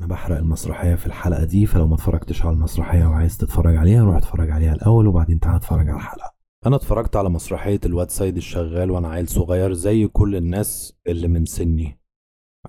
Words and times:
أنا 0.00 0.08
بحرق 0.08 0.36
المسرحية 0.36 0.94
في 0.94 1.06
الحلقة 1.06 1.44
دي 1.44 1.66
فلو 1.66 1.86
ما 1.86 1.94
اتفرجتش 1.94 2.42
على 2.42 2.54
المسرحية 2.54 3.06
وعايز 3.06 3.38
تتفرج 3.38 3.76
عليها 3.76 4.04
روح 4.04 4.16
اتفرج 4.16 4.50
عليها 4.50 4.72
الأول 4.72 5.06
وبعدين 5.06 5.40
تعال 5.40 5.56
اتفرج 5.56 5.88
على 5.88 5.96
الحلقة. 5.96 6.34
أنا 6.66 6.76
اتفرجت 6.76 7.16
على 7.16 7.28
مسرحية 7.28 7.80
الواد 7.86 8.10
سيد 8.10 8.36
الشغال 8.36 8.90
وأنا 8.90 9.08
عيل 9.08 9.28
صغير 9.28 9.72
زي 9.72 10.06
كل 10.06 10.36
الناس 10.36 10.98
اللي 11.06 11.28
من 11.28 11.44
سني. 11.44 12.00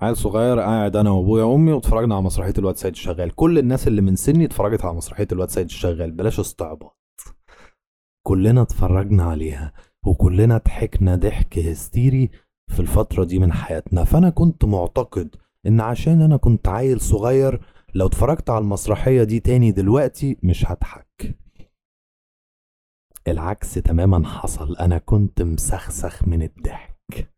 عيل 0.02 0.16
صغير 0.16 0.58
قاعد 0.60 0.96
أنا 0.96 1.10
وأبويا 1.10 1.44
وأمي 1.44 1.72
واتفرجنا 1.72 2.14
على 2.14 2.24
مسرحية 2.24 2.54
الواد 2.58 2.76
سيد 2.76 2.92
الشغال. 2.92 3.34
كل 3.34 3.58
الناس 3.58 3.88
اللي 3.88 4.00
من 4.00 4.16
سني 4.16 4.44
اتفرجت 4.44 4.84
على 4.84 4.94
مسرحية 4.94 5.28
الواد 5.32 5.50
سيد 5.50 5.64
الشغال. 5.64 6.10
بلاش 6.10 6.40
استعباط. 6.40 6.98
كلنا 8.26 8.62
اتفرجنا 8.62 9.22
عليها 9.24 9.72
وكلنا 10.06 10.58
ضحكنا 10.58 11.16
ضحك 11.16 11.58
هستيري 11.58 12.30
في 12.70 12.80
الفترة 12.80 13.24
دي 13.24 13.38
من 13.38 13.52
حياتنا. 13.52 14.04
فأنا 14.04 14.30
كنت 14.30 14.64
معتقد 14.64 15.34
إن 15.66 15.80
عشان 15.80 16.20
أنا 16.22 16.36
كنت 16.36 16.68
عيل 16.68 17.00
صغير 17.00 17.60
لو 17.94 18.06
اتفرجت 18.06 18.50
على 18.50 18.62
المسرحية 18.62 19.22
دي 19.24 19.40
تاني 19.40 19.72
دلوقتي 19.72 20.36
مش 20.42 20.64
هضحك. 20.66 21.38
العكس 23.28 23.74
تماما 23.74 24.28
حصل. 24.28 24.76
أنا 24.76 24.98
كنت 24.98 25.42
مسخسخ 25.42 26.28
من 26.28 26.42
الضحك. 26.42 27.32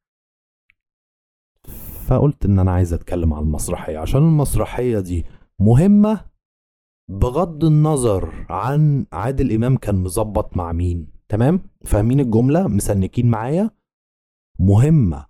فقلت 2.06 2.44
إن 2.44 2.58
أنا 2.58 2.70
عايز 2.72 2.92
أتكلم 2.92 3.34
على 3.34 3.42
المسرحية 3.44 3.98
عشان 3.98 4.20
المسرحية 4.20 5.00
دي 5.00 5.24
مهمة 5.60 6.24
بغض 7.10 7.64
النظر 7.64 8.46
عن 8.50 9.06
عادل 9.12 9.52
إمام 9.52 9.76
كان 9.76 9.94
مظبط 9.94 10.56
مع 10.56 10.72
مين. 10.72 11.06
تمام؟ 11.28 11.60
فاهمين 11.84 12.20
الجملة؟ 12.20 12.68
مسنكين 12.68 13.30
معايا؟ 13.30 13.70
مهمة 14.58 15.26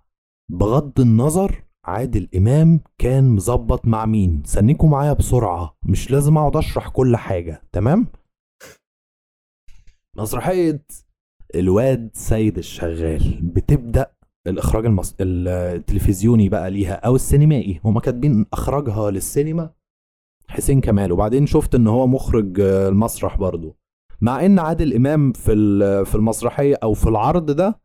بغض 0.51 0.99
النظر 0.99 1.64
عادل 1.87 2.29
إمام 2.35 2.79
كان 2.97 3.29
مظبط 3.29 3.85
مع 3.87 4.05
مين؟ 4.05 4.43
سنكوا 4.45 4.89
معايا 4.89 5.13
بسرعة 5.13 5.77
مش 5.83 6.11
لازم 6.11 6.37
أقعد 6.37 6.55
أشرح 6.57 6.89
كل 6.89 7.17
حاجة 7.17 7.61
تمام؟ 7.71 8.07
مسرحية 10.17 10.85
الواد 11.55 12.09
سيد 12.13 12.57
الشغال 12.57 13.39
بتبدأ 13.43 14.11
الإخراج 14.47 14.85
المص... 14.85 15.15
التلفزيوني 15.21 16.49
بقى 16.49 16.71
ليها 16.71 16.93
أو 16.93 17.15
السينمائي 17.15 17.81
هما 17.83 17.99
كاتبين 17.99 18.45
أخرجها 18.53 19.11
للسينما 19.11 19.69
حسين 20.47 20.81
كمال 20.81 21.11
وبعدين 21.11 21.45
شفت 21.45 21.75
إن 21.75 21.87
هو 21.87 22.07
مخرج 22.07 22.59
المسرح 22.59 23.37
برضو. 23.37 23.75
مع 24.21 24.45
إن 24.45 24.59
عادل 24.59 24.93
إمام 24.95 25.31
في 25.33 25.55
في 26.05 26.15
المسرحية 26.15 26.75
أو 26.83 26.93
في 26.93 27.09
العرض 27.09 27.51
ده 27.51 27.79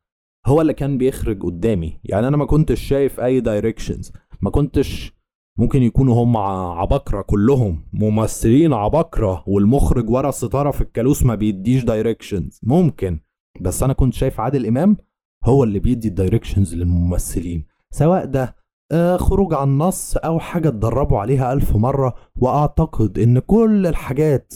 هو 0.47 0.61
اللي 0.61 0.75
كان 0.75 0.99
بيخرج 0.99 1.43
قدامي. 1.43 2.01
يعني 2.05 2.29
أنا 2.29 2.37
ما 2.37 2.45
كنتش 2.45 2.81
شايف 2.81 3.21
أي 3.21 3.41
directions 3.41 4.13
ما 4.41 4.51
كنتش 4.51 5.13
ممكن 5.59 5.83
يكونوا 5.83 6.25
هم 6.25 6.37
عبقرة 6.37 7.23
كلهم 7.23 7.85
ممثلين 7.93 8.73
عبقرة 8.73 9.45
والمخرج 9.47 10.11
ورا 10.11 10.29
الستارة 10.29 10.71
في 10.71 10.81
الكالوس 10.81 11.23
ما 11.23 11.35
بيديش 11.35 11.85
directions 11.85 12.61
ممكن. 12.63 13.21
بس 13.61 13.83
أنا 13.83 13.93
كنت 13.93 14.15
شايف 14.15 14.41
عادل 14.41 14.67
إمام 14.67 14.97
هو 15.45 15.65
اللي 15.65 15.79
بيدي 15.79 16.09
ال 16.09 16.15
directions 16.15 16.75
للممثلين. 16.75 17.67
سواء 17.91 18.25
ده 18.25 18.57
آه 18.93 19.17
خروج 19.17 19.55
عن 19.55 19.69
النص 19.69 20.17
أو 20.17 20.39
حاجة 20.39 20.69
اتدربوا 20.69 21.19
عليها 21.19 21.53
ألف 21.53 21.77
مرة 21.77 22.15
وأعتقد 22.37 23.19
إن 23.19 23.39
كل 23.39 23.87
الحاجات 23.87 24.55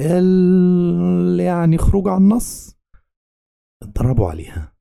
اللي 0.00 1.42
يعني 1.44 1.78
خروج 1.78 2.08
عن 2.08 2.22
النص 2.22 2.73
اتدربوا 3.84 4.30
عليها. 4.30 4.72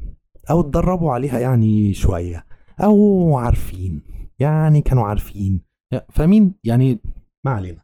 أو 0.50 0.60
اتدربوا 0.60 1.12
عليها 1.14 1.40
يعني 1.40 1.94
شوية. 1.94 2.46
أو 2.84 3.38
عارفين. 3.38 4.02
يعني 4.40 4.82
كانوا 4.82 5.04
عارفين. 5.04 5.62
فاهمين؟ 6.10 6.54
يعني 6.64 7.00
ما 7.46 7.52
علينا. 7.52 7.84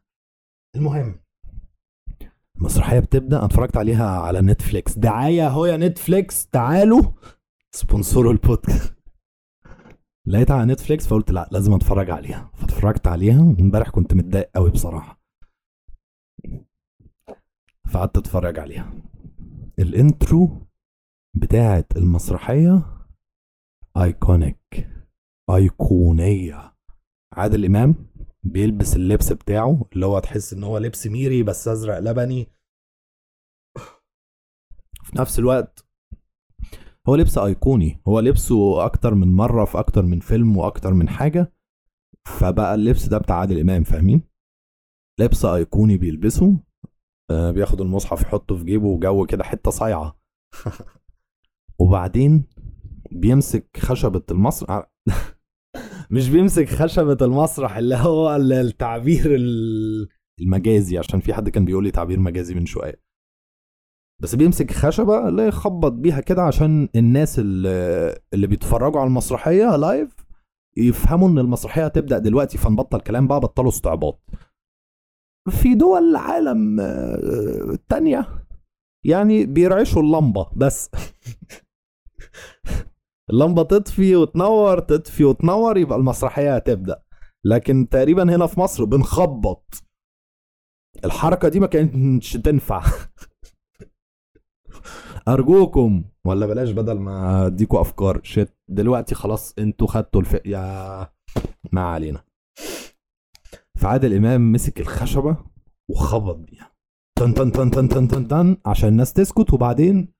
المهم 0.75 1.19
المسرحيه 2.57 2.99
بتبدأ 2.99 3.37
أنا 3.37 3.45
اتفرجت 3.45 3.77
عليها 3.77 4.19
على 4.19 4.41
نتفليكس. 4.41 4.97
دعاية 4.97 5.47
أهو 5.47 5.65
يا 5.65 5.77
نتفليكس. 5.77 6.47
تعالوا 6.47 7.03
سبونسوروا 7.75 8.31
البودكاست. 8.31 8.95
لقيتها 10.27 10.55
على 10.55 10.73
نتفليكس 10.73 11.07
فقلت 11.07 11.31
لا 11.31 11.49
لازم 11.51 11.73
أتفرج 11.73 12.09
عليها. 12.09 12.51
فاتفرجت 12.53 13.07
عليها 13.07 13.39
امبارح 13.39 13.89
كنت 13.89 14.13
متضايق 14.13 14.49
قوي 14.55 14.69
بصراحة. 14.71 15.21
فقعدت 17.89 18.17
أتفرج 18.17 18.59
عليها. 18.59 18.93
ال 19.79 19.94
intro 19.94 20.68
بتاعة 21.35 21.85
المسرحية 21.95 22.83
iconic 23.97 24.87
أيقونية. 25.49 26.75
عادل 27.33 27.65
إمام 27.65 27.95
بيلبس 28.43 28.95
اللبس 28.95 29.33
بتاعه 29.33 29.85
اللي 29.93 30.05
هو 30.05 30.19
تحس 30.19 30.53
إن 30.53 30.63
هو 30.63 30.77
لبس 30.77 31.07
ميري 31.07 31.43
بس 31.43 31.67
أزرق 31.67 31.99
لبني. 31.99 32.47
في 35.03 35.17
نفس 35.19 35.39
الوقت 35.39 35.85
هو 37.09 37.15
لبس 37.15 37.37
أيقوني. 37.37 38.01
هو 38.07 38.19
لبسه 38.19 38.85
أكتر 38.85 39.13
من 39.15 39.35
مرة 39.35 39.65
في 39.65 39.79
أكتر 39.79 40.01
من 40.01 40.19
فيلم 40.19 40.57
وأكتر 40.57 40.93
من 40.93 41.09
حاجة. 41.09 41.53
فبقى 42.39 42.75
اللبس 42.75 43.05
ده 43.07 43.17
بتاع 43.17 43.35
عادل 43.35 43.59
إمام 43.59 43.83
فاهمين؟ 43.83 44.21
لبس 45.19 45.45
أيقوني 45.45 45.97
بيلبسه. 45.97 46.59
آه 47.31 47.51
بياخد 47.51 47.81
المصحف 47.81 48.21
يحطه 48.21 48.55
في 48.55 48.63
جيبه 48.63 48.85
وجو 48.87 49.25
كده 49.25 49.43
حتة 49.43 49.71
صايعة. 49.71 50.19
وبعدين 51.79 52.45
بيمسك 53.11 53.77
خشبة 53.77 54.23
المسرح. 54.31 54.91
مش 56.11 56.29
بيمسك 56.29 56.69
خشبة 56.69 57.17
المسرح 57.21 57.77
اللي 57.77 57.95
هو 57.95 58.35
التعبير 58.35 59.35
المجازي 60.41 60.97
عشان 60.97 61.19
في 61.19 61.33
حد 61.33 61.49
كان 61.49 61.65
بيقول 61.65 61.83
لي 61.83 61.91
تعبير 61.91 62.19
مجازي 62.19 62.55
من 62.55 62.65
شوية. 62.65 63.01
بس 64.21 64.35
بيمسك 64.35 64.71
خشبة 64.71 65.27
اللي 65.27 65.47
يخبط 65.47 65.91
بيها 65.91 66.21
كده 66.21 66.41
عشان 66.41 66.89
الناس 66.95 67.39
اللي, 67.39 68.47
بيتفرجوا 68.47 68.99
على 68.99 69.07
المسرحية 69.07 69.75
لايف 69.75 70.15
يفهموا 70.77 71.29
إن 71.29 71.39
المسرحية 71.39 71.85
هتبدأ 71.85 72.17
دلوقتي 72.17 72.57
فنبطل 72.57 72.99
كلام 72.99 73.27
بقى 73.27 73.39
بطلوا 73.39 73.69
استعباط. 73.69 74.21
في 75.49 75.75
دول 75.75 76.09
العالم 76.09 76.79
التانية 77.73 78.27
يعني 79.05 79.45
بيرعشوا 79.45 80.01
اللمبة 80.01 80.49
بس. 80.55 80.89
اللمبة 83.29 83.63
تطفي 83.63 84.15
وتنور 84.15 84.79
تطفي 84.79 85.23
وتنور 85.23 85.77
يبقى 85.77 85.97
المسرحية 85.97 86.55
هتبدأ. 86.55 87.03
لكن 87.45 87.89
تقريبا 87.89 88.23
هنا 88.35 88.47
في 88.47 88.59
مصر 88.59 88.85
بنخبط. 88.85 89.83
الحركة 91.05 91.49
دي 91.49 91.59
ما 91.59 91.67
كانتش 91.67 92.33
تنفع. 92.33 92.83
أرجوكم. 95.27 96.03
ولا 96.25 96.45
بلاش 96.45 96.71
بدل 96.71 96.99
ما 96.99 97.45
أديكوا 97.45 97.81
أفكار. 97.81 98.19
شت 98.23 98.53
دلوقتي 98.69 99.15
خلاص 99.15 99.53
أنتوا 99.59 99.87
خدتوا 99.87 100.21
الف 100.21 100.37
يا 100.45 101.09
ما 101.71 101.81
علينا. 101.81 102.23
فعادل 103.77 104.13
إمام 104.13 104.51
مسك 104.51 104.79
الخشبة 104.79 105.37
وخبط 105.89 106.35
بيها. 106.35 106.71
تن 107.19 107.33
تن 107.33 107.51
تن 107.51 107.71
تن 107.71 107.87
تن 107.89 108.07
تن 108.07 108.27
تن 108.27 108.57
عشان 108.65 108.89
الناس 108.89 109.13
تسكت 109.13 109.53
وبعدين 109.53 110.13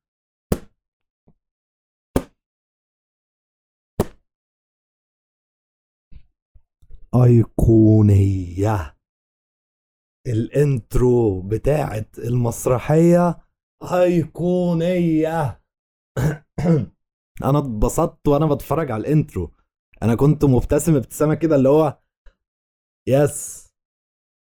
أيقونية 7.16 8.96
الإنترو 10.28 11.42
بتاعت 11.42 12.20
المسرحية 12.20 13.40
أيقونية. 13.84 15.62
أنا 17.44 17.59
اتبسطت 17.59 18.28
وأنا 18.28 18.46
بتفرج 18.46 18.92
على 18.92 19.02
ال 19.02 19.09
intro. 19.09 19.52
أنا 20.03 20.16
كنت 20.16 20.46
مبتسم 20.46 20.96
ابتسامة 20.96 21.34
كده 21.34 21.56
اللي 21.56 21.69
هو 21.69 22.00
yes 23.08 23.70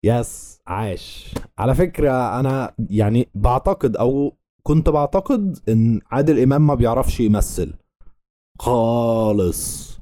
yes 0.05 0.59
عاش. 0.67 1.33
على 1.57 1.75
فكرة 1.75 2.39
أنا 2.39 2.75
يعني 2.89 3.29
بعتقد 3.35 3.97
أو 3.97 4.37
كنت 4.63 4.89
بعتقد 4.89 5.59
إن 5.69 6.01
عادل 6.11 6.39
إمام 6.39 6.67
ما 6.67 6.75
بيعرفش 6.75 7.19
يمثل. 7.19 7.73
خالص 8.59 9.93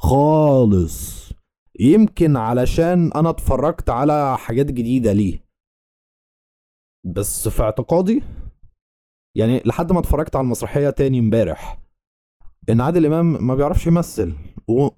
خالص. 0.00 1.25
يمكن 1.80 2.36
علشان 2.36 3.12
أنا 3.12 3.30
اتفرجت 3.30 3.90
على 3.90 4.38
حاجات 4.38 4.66
جديدة 4.66 5.12
ليه. 5.12 5.46
بس 7.16 7.48
في 7.48 7.62
اعتقادي 7.62 8.22
يعني 9.36 9.62
لحد 9.66 9.92
ما 9.92 10.00
اتفرجت 10.00 10.36
على 10.36 10.44
المسرحية 10.44 10.90
تاني 10.90 11.18
امبارح 11.18 11.82
إن 12.70 12.80
عادل 12.80 13.06
إمام 13.06 13.46
ما 13.46 13.54
بيعرفش 13.54 13.86
يمثل 13.86 14.34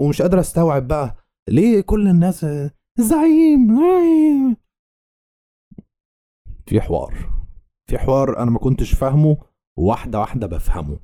ومش 0.00 0.22
قادر 0.22 0.40
أستوعب 0.40 0.88
بقى 0.88 1.16
ليه 1.48 1.80
كل 1.80 2.08
الناس 2.08 2.46
زعيم. 2.98 3.78
في 6.66 6.80
حوار 6.80 7.14
في 7.90 7.98
حوار 7.98 8.38
أنا 8.42 8.50
ما 8.50 8.58
كنتش 8.58 8.94
فاهمه 8.94 9.36
واحدة 9.78 10.20
واحدة 10.20 10.46
بفهمه. 10.46 11.00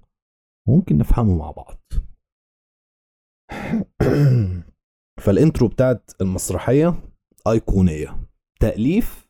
ممكن 0.69 0.99
نفهمه 0.99 1.39
مع 1.39 1.51
بعض. 1.51 1.81
فالإنترو 5.21 5.69
بتاعت 5.69 6.11
المسرحية 6.21 6.95
أيقونية. 7.47 8.27
تأليف 8.61 9.29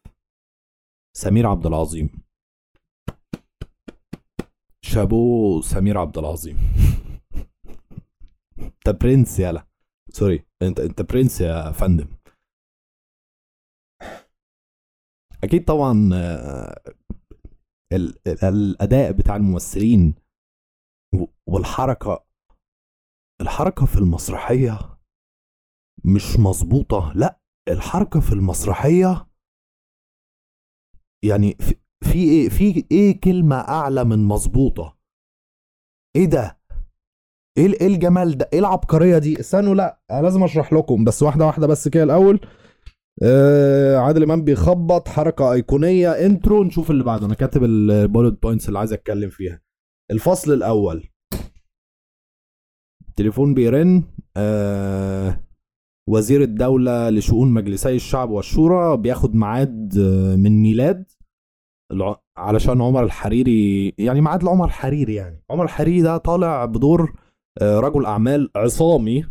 سمير 1.17 1.47
عبد 1.47 1.67
العظيم. 1.67 2.11
شابو 4.85 5.61
سمير 5.61 5.99
عبد 5.99 6.19
العظيم. 6.19 6.59
انت 8.59 8.89
برنس 9.03 9.39
يالا. 9.39 9.67
sorry 10.11 10.47
انت 10.63 10.81
انت 10.81 11.03
برنس 11.03 11.41
يا 11.41 11.73
فندم. 11.73 12.09
أكيد 15.45 15.65
طبعا 15.65 16.11
آه، 16.15 16.83
ال- 17.93 18.19
ال- 18.29 18.45
الأداء 18.45 19.13
بتاع 19.13 19.37
الممثلين 19.37 20.15
والحركة 21.49 22.25
الحركة 23.41 23.87
في 23.87 23.97
المسرحية 23.99 24.94
مش 26.05 26.39
مظبوطة. 26.39 27.12
لا 27.15 27.41
الحركة 27.69 28.21
في 28.21 28.33
المسرحية 28.33 29.27
يعني 31.25 31.56
في, 32.05 32.19
إيه 32.19 32.49
في 32.49 32.85
إيه 32.91 33.21
كلمة 33.21 33.56
أعلى 33.56 34.05
من 34.05 34.19
مظبوطة؟ 34.25 34.99
إيه 36.17 36.27
ده؟ 36.27 36.59
إيه 37.59 37.67
إيه 37.81 37.87
الجمال 37.87 38.39
ده؟ 38.39 38.49
إيه 38.53 38.59
العبقرية 38.59 39.19
دي؟ 39.19 39.41
استنوا 39.41 39.75
لا 39.75 40.01
أنا 40.11 40.23
لازم 40.23 40.43
أشرح 40.43 40.73
لكم 40.73 41.05
بس 41.05 41.23
واحدة 41.23 41.47
واحدة 41.47 41.67
بس 41.67 41.89
كده 41.89 42.03
الأول. 42.03 42.41
آه 43.23 43.97
عادل 43.97 44.23
إمام 44.23 44.45
بيخبط 44.45 45.09
حركة 45.09 45.53
أيقونية. 45.53 46.11
intro 46.26 46.65
نشوف 46.65 46.91
اللي 46.91 47.05
بعده. 47.05 47.27
أنا 47.27 47.35
كاتب 47.35 47.65
ال 47.65 47.76
bullet 47.76 48.43
points 48.43 48.69
اللي 48.69 48.79
عايز 48.79 48.93
أتكلم 48.93 49.31
فيها. 49.31 49.61
الفصل 50.11 50.53
الأول. 50.53 51.09
تليفون 53.17 53.55
بيرن. 53.55 54.03
آه 54.37 55.44
وزير 56.09 56.43
الدولة 56.43 57.11
لشؤون 57.11 57.53
مجلسي 57.53 57.97
الشعب 57.97 58.31
والشورى 58.31 58.97
بياخد 58.97 59.35
ميعاد 59.35 59.99
آه، 59.99 60.37
من 60.37 60.62
ميلاد 60.62 61.12
علشان 62.37 62.83
عمر 62.83 63.03
الحريري 63.03 63.95
يعني 63.99 64.21
ميعاد 64.21 64.43
لعمر 64.43 64.65
الحريري 64.65 65.15
يعني. 65.15 65.45
عمر 65.51 65.65
الحريري 65.65 66.03
ده 66.03 66.17
طالع 66.17 66.65
بدور 66.65 67.12
آه، 67.62 67.81
رجل 67.81 68.06
أعمال 68.06 68.51
عصامي. 68.56 69.25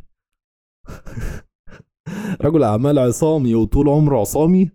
رجل 2.45 2.63
أعمال 2.63 2.99
عصامي 2.99 3.55
وطول 3.55 3.89
عمره 3.89 4.19
عصامي 4.19 4.71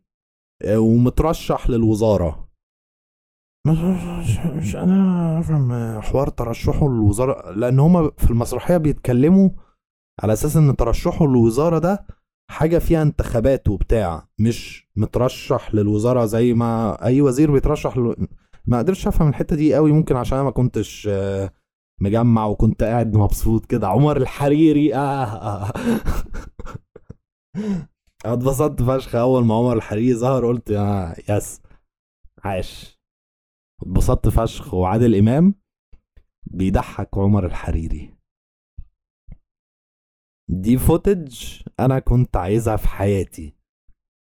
آه، 0.63 0.79
ومترشح 0.79 1.71
للوزارة. 1.71 2.49
مش 3.67 4.39
مش 4.47 4.77
أنا 4.77 5.39
افهم 5.39 6.01
حوار 6.01 6.29
ترشحه 6.29 6.89
للوزارة 6.89 7.51
لأن 7.51 7.79
هما 7.79 8.11
في 8.19 8.31
المسرحية 8.31 8.77
بيتكلموا 8.77 9.51
على 10.23 10.33
أساس 10.33 10.57
إن 10.57 10.77
ترشحه 10.77 11.27
للوزارة 11.27 11.79
ده 11.79 12.07
حاجة 12.51 12.79
فيها 12.79 13.03
انتخابات 13.03 13.69
وبتاع 13.69 14.29
مش 14.39 14.89
مترشح 14.97 15.75
للوزارة 15.75 16.25
زي 16.25 16.55
ما 16.55 17.05
أي 17.05 17.21
وزير 17.21 17.51
بيترشح 17.53 17.97
ل... 17.97 18.27
ما 18.67 18.79
قدرتش 18.79 19.07
أفهم 19.07 19.29
الحتة 19.29 19.57
دي 19.57 19.75
قوي 19.75 19.93
ممكن 19.93 20.17
عشان 20.17 20.39
أنا 20.39 20.45
ما 20.45 20.51
كنتش 20.51 21.09
آه، 21.11 21.51
مجمع 22.01 22.47
وكنت 22.47 22.83
قاعد 22.83 23.17
مبسوط 23.17 23.67
كده. 23.67 23.89
عمر 23.89 24.17
الحريري 24.17 24.95
آه, 24.95 25.25
آه. 25.25 25.73
اتبسطت 28.25 28.83
فشخ 28.83 29.15
أول 29.15 29.45
ما 29.45 29.55
عمر 29.55 29.77
الحريري 29.77 30.15
ظهر 30.15 30.47
قلت 30.47 30.71
يا 30.71 31.15
يس 31.29 31.61
عاش. 32.45 32.99
اتبسطت 33.83 34.29
فشخ. 34.29 34.75
وعادل 34.75 35.15
إمام 35.15 35.55
بيضحك 36.47 37.19
عمر 37.19 37.47
الحريري. 37.47 38.18
دي 40.51 40.79
فوتج 40.79 41.63
أنا 41.81 41.99
كنت 41.99 42.37
عايزها 42.37 42.77
في 42.77 42.89
حياتي. 42.89 43.55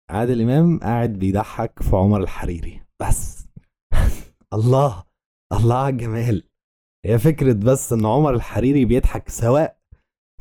عادل 0.10 0.42
إمام 0.42 0.80
قاعد 0.80 1.14
بيضحك 1.14 1.84
في 1.84 1.96
عمر 1.96 2.22
الحريري. 2.24 2.81
بس. 3.02 3.48
الله. 4.54 5.04
الله 5.54 5.75
على 5.75 5.90
الجمال. 5.94 6.44
هي 7.06 7.19
فكرة 7.19 7.54
بس 7.54 7.94
إن 7.94 8.06
عمر 8.06 8.34
الحريري 8.34 8.86
بيضحك 8.86 9.30
سواء 9.30 9.80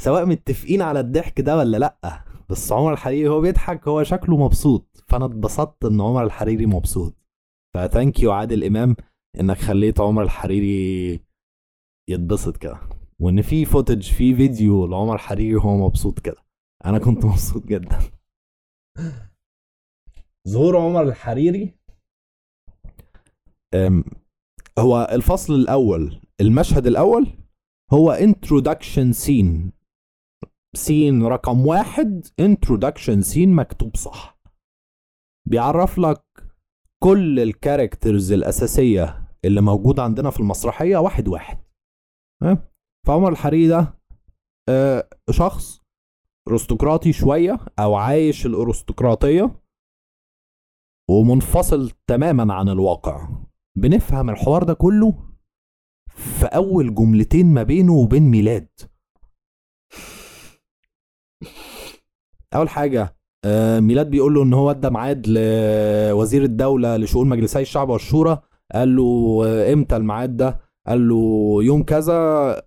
سواء 0.01 0.27
متفقين 0.27 0.83
على 0.83 1.01
الضحك 1.01 1.41
ده 1.41 1.57
ولا 1.57 1.77
لأ. 1.77 2.25
بس 2.49 2.73
عمر 2.73 2.93
الحريري 2.93 3.29
هو 3.29 3.41
بيضحك 3.41 3.89
هو 3.89 4.03
شكله 4.03 4.37
مبسوط. 4.37 5.05
فأنا 5.09 5.25
اتبسطت 5.25 5.85
إن 5.85 6.01
عمر 6.01 6.25
الحريري 6.25 6.67
مبسوط. 6.67 7.15
ف 7.75 7.83
thank 7.83 8.21
you 8.21 8.33
عادل 8.33 8.65
إمام 8.65 8.97
إنك 9.41 9.57
خليت 9.59 10.01
عمر 10.01 10.23
الحريري 10.23 11.21
يتبسط 12.11 12.57
كده. 12.57 12.96
وإن 13.21 13.43
في 13.43 13.65
footage 13.65 14.03
في 14.13 14.35
فيديو 14.37 14.87
لعمر 14.87 15.15
الحريري 15.15 15.55
وهو 15.57 15.87
مبسوط 15.87 16.21
كده. 16.21 16.37
أنا 16.85 16.99
كنت 16.99 17.25
مبسوط 17.31 17.67
جدا. 17.67 17.99
ظهور 20.49 20.77
عمر 20.77 21.03
الحريري؟ 21.03 21.75
هو 24.79 25.09
الفصل 25.13 25.55
الأول 25.55 26.21
المشهد 26.41 26.87
الأول 26.87 27.27
هو 27.93 28.11
introduction 28.11 29.13
scene 29.13 29.73
scene 30.77 31.23
رقم 31.23 31.67
واحد 31.67 32.27
introduction 32.41 33.23
scene 33.23 33.53
مكتوب 33.55 33.97
صح. 33.97 34.39
بيعرف 35.49 35.99
لك 35.99 36.25
كل 37.03 37.41
الكاركترز 37.41 38.33
الأساسية 38.33 39.29
اللي 39.45 39.61
موجودة 39.61 40.03
عندنا 40.03 40.31
في 40.31 40.41
المسرحية 40.41 40.97
واحد 40.97 41.29
واحد. 41.29 41.59
ها 42.43 42.69
فعمر 43.07 43.29
الحريري 43.33 43.69
ده 43.69 43.99
آه، 44.69 45.09
شخص 45.31 45.81
أرستقراطي 46.49 47.13
شوية 47.13 47.59
أو 47.79 47.95
عايش 47.95 48.47
الأرستقراطية 48.47 49.61
ومنفصل 51.11 51.91
تماما 52.07 52.55
عن 52.55 52.69
الواقع. 52.69 53.29
بنفهم 53.79 54.31
الحوار 54.31 54.63
ده 54.63 54.75
كله 54.75 55.15
في 56.11 56.47
أول 56.47 56.95
جملتين 56.95 57.55
ما 57.55 57.63
بينه 57.63 57.93
وبين 57.93 58.23
ميلاد. 58.23 58.69
أول 62.55 62.69
حاجة 62.69 63.17
آه، 63.45 63.81
ميلاد 63.81 64.11
بيقول 64.11 64.35
له 64.35 64.43
إن 64.43 64.55
هو 64.55 64.71
ادى 64.71 64.91
ميعاد 64.91 65.27
لوزير 65.29 66.43
الدولة 66.43 66.97
لشؤون 66.97 67.29
مجلسي 67.29 67.61
الشعب 67.61 67.89
والشورى 67.89 68.43
قال 68.75 68.97
له 68.97 69.43
آه، 69.47 69.73
إمتى 69.73 69.97
الميعاد 69.97 70.37
ده؟ 70.37 70.66
قال 70.87 71.09
له 71.09 71.59
يوم 71.63 71.83
كذا 71.83 72.63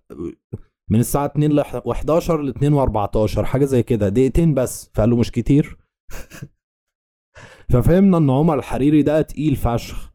من 0.90 1.00
الساعة 1.00 1.26
2 1.26 1.52
ل 1.52 1.60
11 1.60 2.42
ل 2.42 2.48
2 2.48 2.86
و14 2.86 3.40
حاجة 3.40 3.64
زي 3.64 3.82
كده 3.82 4.08
دقيقتين 4.08 4.54
بس 4.54 4.90
فقال 4.94 5.10
له 5.10 5.16
مش 5.16 5.30
كتير. 5.30 5.78
ففهمنا 7.72 8.18
إن 8.18 8.30
عمر 8.30 8.58
الحريري 8.58 9.02
ده 9.02 9.22
تقيل 9.22 9.56
فشخ. 9.56 10.10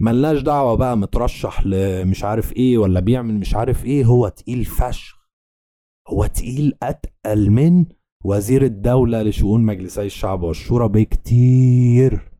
ملناش 0.00 0.42
دعوة 0.42 0.74
بقى 0.74 0.96
مترشح 0.96 1.66
لمش 1.66 2.24
عارف 2.24 2.52
إيه 2.52 2.78
ولا 2.78 3.00
بيعمل 3.00 3.34
مش 3.34 3.54
عارف 3.54 3.84
إيه 3.84 4.04
هو 4.04 4.28
تقيل 4.28 4.64
فشخ. 4.64 5.20
هو 6.08 6.26
تقيل 6.26 6.74
أتقل 6.82 7.50
من 7.50 7.86
وزير 8.24 8.62
الدولة 8.62 9.22
لشؤون 9.22 9.62
مجلسي 9.62 10.06
الشعب 10.06 10.42
والشورى 10.42 10.88
بكتير. 10.88 12.30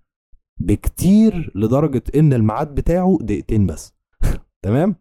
بكتير 0.60 1.52
لدرجة 1.54 2.02
إن 2.14 2.32
الميعاد 2.32 2.74
بتاعه 2.74 3.18
دقيقتين 3.20 3.66
بس. 3.66 3.99
تمام؟ 4.64 4.96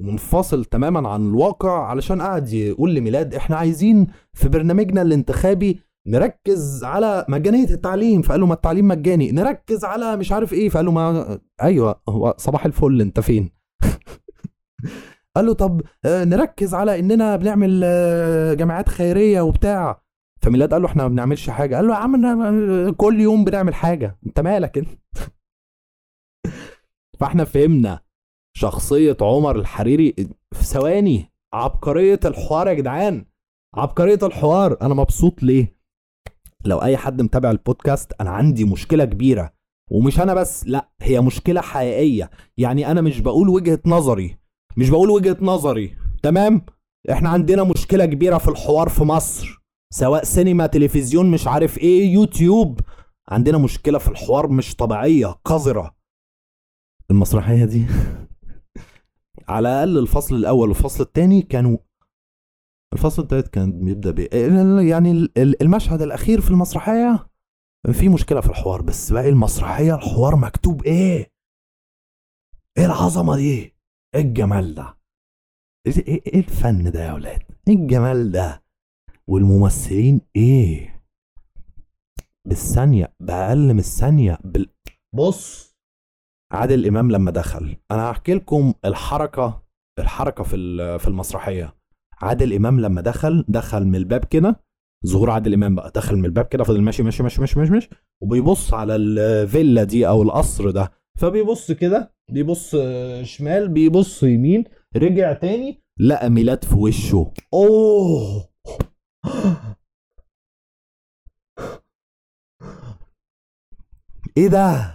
منفصل 0.00 0.64
تماما 0.64 1.08
عن 1.08 1.28
الواقع 1.28 1.86
علشان 1.86 2.22
قاعد 2.22 2.52
يقول 2.52 2.94
لميلاد 2.94 3.34
إحنا 3.34 3.56
عايزين 3.56 4.06
في 4.32 4.48
برنامجنا 4.48 5.02
الانتخابي 5.02 5.80
نركز 6.06 6.84
على 6.84 7.26
مجانية 7.28 7.70
التعليم 7.70 8.22
فقال 8.22 8.40
له 8.40 8.46
ما 8.46 8.54
التعليم 8.54 8.88
مجاني 8.88 9.32
نركز 9.32 9.84
على 9.84 10.16
مش 10.16 10.32
عارف 10.32 10.52
إيه 10.52 10.68
فقال 10.68 10.84
له 10.84 10.92
ما 10.92 11.38
أيوه 11.62 12.00
هو 12.08 12.34
صباح 12.38 12.66
الفل 12.66 13.00
أنت 13.00 13.20
فين؟ 13.20 13.50
قال 15.36 15.46
له 15.46 15.52
طب 15.54 15.82
آه، 16.04 16.24
نركز 16.24 16.74
على 16.74 16.98
إننا 16.98 17.36
بنعمل 17.36 17.80
آه، 17.84 18.54
جمعيات 18.54 18.88
خيرية 18.88 19.40
وبتاع. 19.40 20.02
فميلاد 20.42 20.72
قال 20.72 20.82
له 20.82 20.88
إحنا 20.88 21.02
ما 21.02 21.08
بنعملش 21.08 21.50
حاجة. 21.50 21.76
قال 21.76 21.86
له 21.86 21.94
يا 21.94 21.98
عم 21.98 22.90
كل 22.90 23.20
يوم 23.20 23.44
بنعمل 23.44 23.74
حاجة 23.74 24.18
أنت 24.26 24.40
مالك 24.40 24.78
أنت؟ 24.78 24.88
فإحنا 27.20 27.44
فهمنا 27.44 28.00
شخصية 28.54 29.16
عمر 29.20 29.56
الحريري 29.56 30.14
في 30.52 30.64
ثواني. 30.64 31.32
عبقرية 31.54 32.20
الحوار 32.24 32.68
يا 32.68 32.74
جدعان. 32.74 33.24
عبقرية 33.74 34.18
الحوار. 34.22 34.76
أنا 34.82 34.94
مبسوط 34.94 35.42
ليه؟ 35.42 35.76
لو 36.64 36.82
أي 36.82 36.96
حد 36.96 37.22
متابع 37.22 37.50
البودكاست 37.50 38.12
أنا 38.20 38.30
عندي 38.30 38.64
مشكلة 38.64 39.04
كبيرة. 39.04 39.52
ومش 39.90 40.20
أنا 40.20 40.34
بس 40.34 40.66
لأ 40.66 40.90
هي 41.00 41.20
مشكلة 41.20 41.60
حقيقية. 41.60 42.30
يعني 42.56 42.90
أنا 42.90 43.00
مش 43.00 43.20
بقول 43.20 43.48
وجهة 43.48 43.80
نظري. 43.86 44.38
مش 44.76 44.90
بقول 44.90 45.10
وجهة 45.10 45.36
نظري. 45.40 45.96
تمام؟ 46.22 46.66
إحنا 47.10 47.28
عندنا 47.28 47.64
مشكلة 47.64 48.06
كبيرة 48.06 48.38
في 48.38 48.48
الحوار 48.48 48.88
في 48.88 49.04
مصر. 49.04 49.62
سواء 49.94 50.24
سينما 50.24 50.66
تلفزيون 50.66 51.30
مش 51.30 51.46
عارف 51.46 51.78
إيه 51.78 52.12
يوتيوب. 52.12 52.80
عندنا 53.28 53.58
مشكلة 53.58 53.98
في 53.98 54.08
الحوار 54.08 54.48
مش 54.48 54.76
طبيعية 54.76 55.26
قذرة. 55.26 55.96
المسرحية 57.10 57.64
دي 57.64 57.86
على 59.48 59.68
الأقل 59.68 59.98
الفصل 59.98 60.34
الأول 60.34 60.68
والفصل 60.68 61.04
الثاني 61.04 61.42
كانوا 61.42 61.78
الفصل 62.92 63.22
الثالث 63.22 63.48
كان 63.48 63.84
بيبدأ 63.84 64.10
ب 64.10 64.18
يعني 64.88 65.28
المشهد 65.36 66.02
الأخير 66.02 66.40
في 66.40 66.50
المسرحية 66.50 67.26
في 67.92 68.08
مشكلة 68.08 68.40
في 68.40 68.46
الحوار 68.50 68.82
بس 68.82 69.12
باقي 69.12 69.28
المسرحية 69.28 69.94
الحوار 69.94 70.36
مكتوب 70.36 70.84
إيه؟ 70.84 71.32
إيه 72.78 72.86
العظمة 72.86 73.36
دي؟ 73.36 73.74
إيه 74.14 74.20
الجمال 74.20 74.74
ده؟ 74.74 74.98
إيه, 75.86 75.92
إيه،, 76.08 76.22
إيه 76.26 76.40
الفن 76.40 76.90
ده 76.90 77.04
يا 77.04 77.12
ولاد؟ 77.12 77.42
إيه 77.68 77.74
الجمال 77.74 78.32
ده؟ 78.32 78.62
والممثلين 79.28 80.20
إيه؟ 80.36 81.02
بالثانية 82.48 83.14
بأقل 83.20 83.72
من 83.72 83.78
الثانية 83.78 84.38
بال... 84.44 84.68
بص 85.14 85.71
عادل 86.52 86.86
إمام 86.86 87.10
لما 87.10 87.30
دخل. 87.30 87.76
أنا 87.90 88.10
هحكي 88.10 88.34
لكم 88.34 88.74
الحركة 88.84 89.62
الحركة 89.98 90.44
في 90.44 90.56
في 90.98 91.08
المسرحية. 91.08 91.74
عادل 92.22 92.52
إمام 92.52 92.80
لما 92.80 93.00
دخل 93.00 93.44
دخل 93.48 93.84
من 93.84 93.94
الباب 93.96 94.24
كده 94.24 94.60
ظهور 95.06 95.30
عادل 95.30 95.54
إمام 95.54 95.74
بقى. 95.74 95.90
دخل 95.94 96.16
من 96.16 96.24
الباب 96.24 96.44
كده 96.44 96.64
فضل 96.64 96.82
ماشي 96.82 97.02
ماشي 97.02 97.22
ماشي 97.22 97.40
ماشي 97.40 97.58
ماشي, 97.58 97.72
ماشي 97.72 97.88
وبيبص 98.22 98.74
على 98.74 98.96
الفيلا 98.96 99.84
دي 99.84 100.08
أو 100.08 100.22
القصر 100.22 100.70
ده. 100.70 100.92
فبيبص 101.18 101.72
كده 101.72 102.14
بيبص 102.30 102.76
شمال 103.22 103.68
بيبص 103.68 104.22
يمين 104.22 104.64
رجع 104.96 105.32
تاني 105.32 105.82
لقى 105.98 106.30
ميلاد 106.30 106.64
في 106.64 106.74
وشه. 106.74 107.32
أوه! 107.54 108.48
إيه 114.36 114.48
ده؟ 114.48 114.94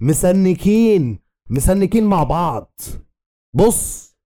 مسنكين 0.00 1.18
مسنكين 1.50 2.04
مع 2.04 2.22
بعض. 2.22 2.80
بص 3.54 4.16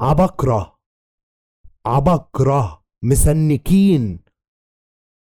عبقرة 0.00 0.78
عبقرة 1.86 2.84
مسنكين. 3.04 4.24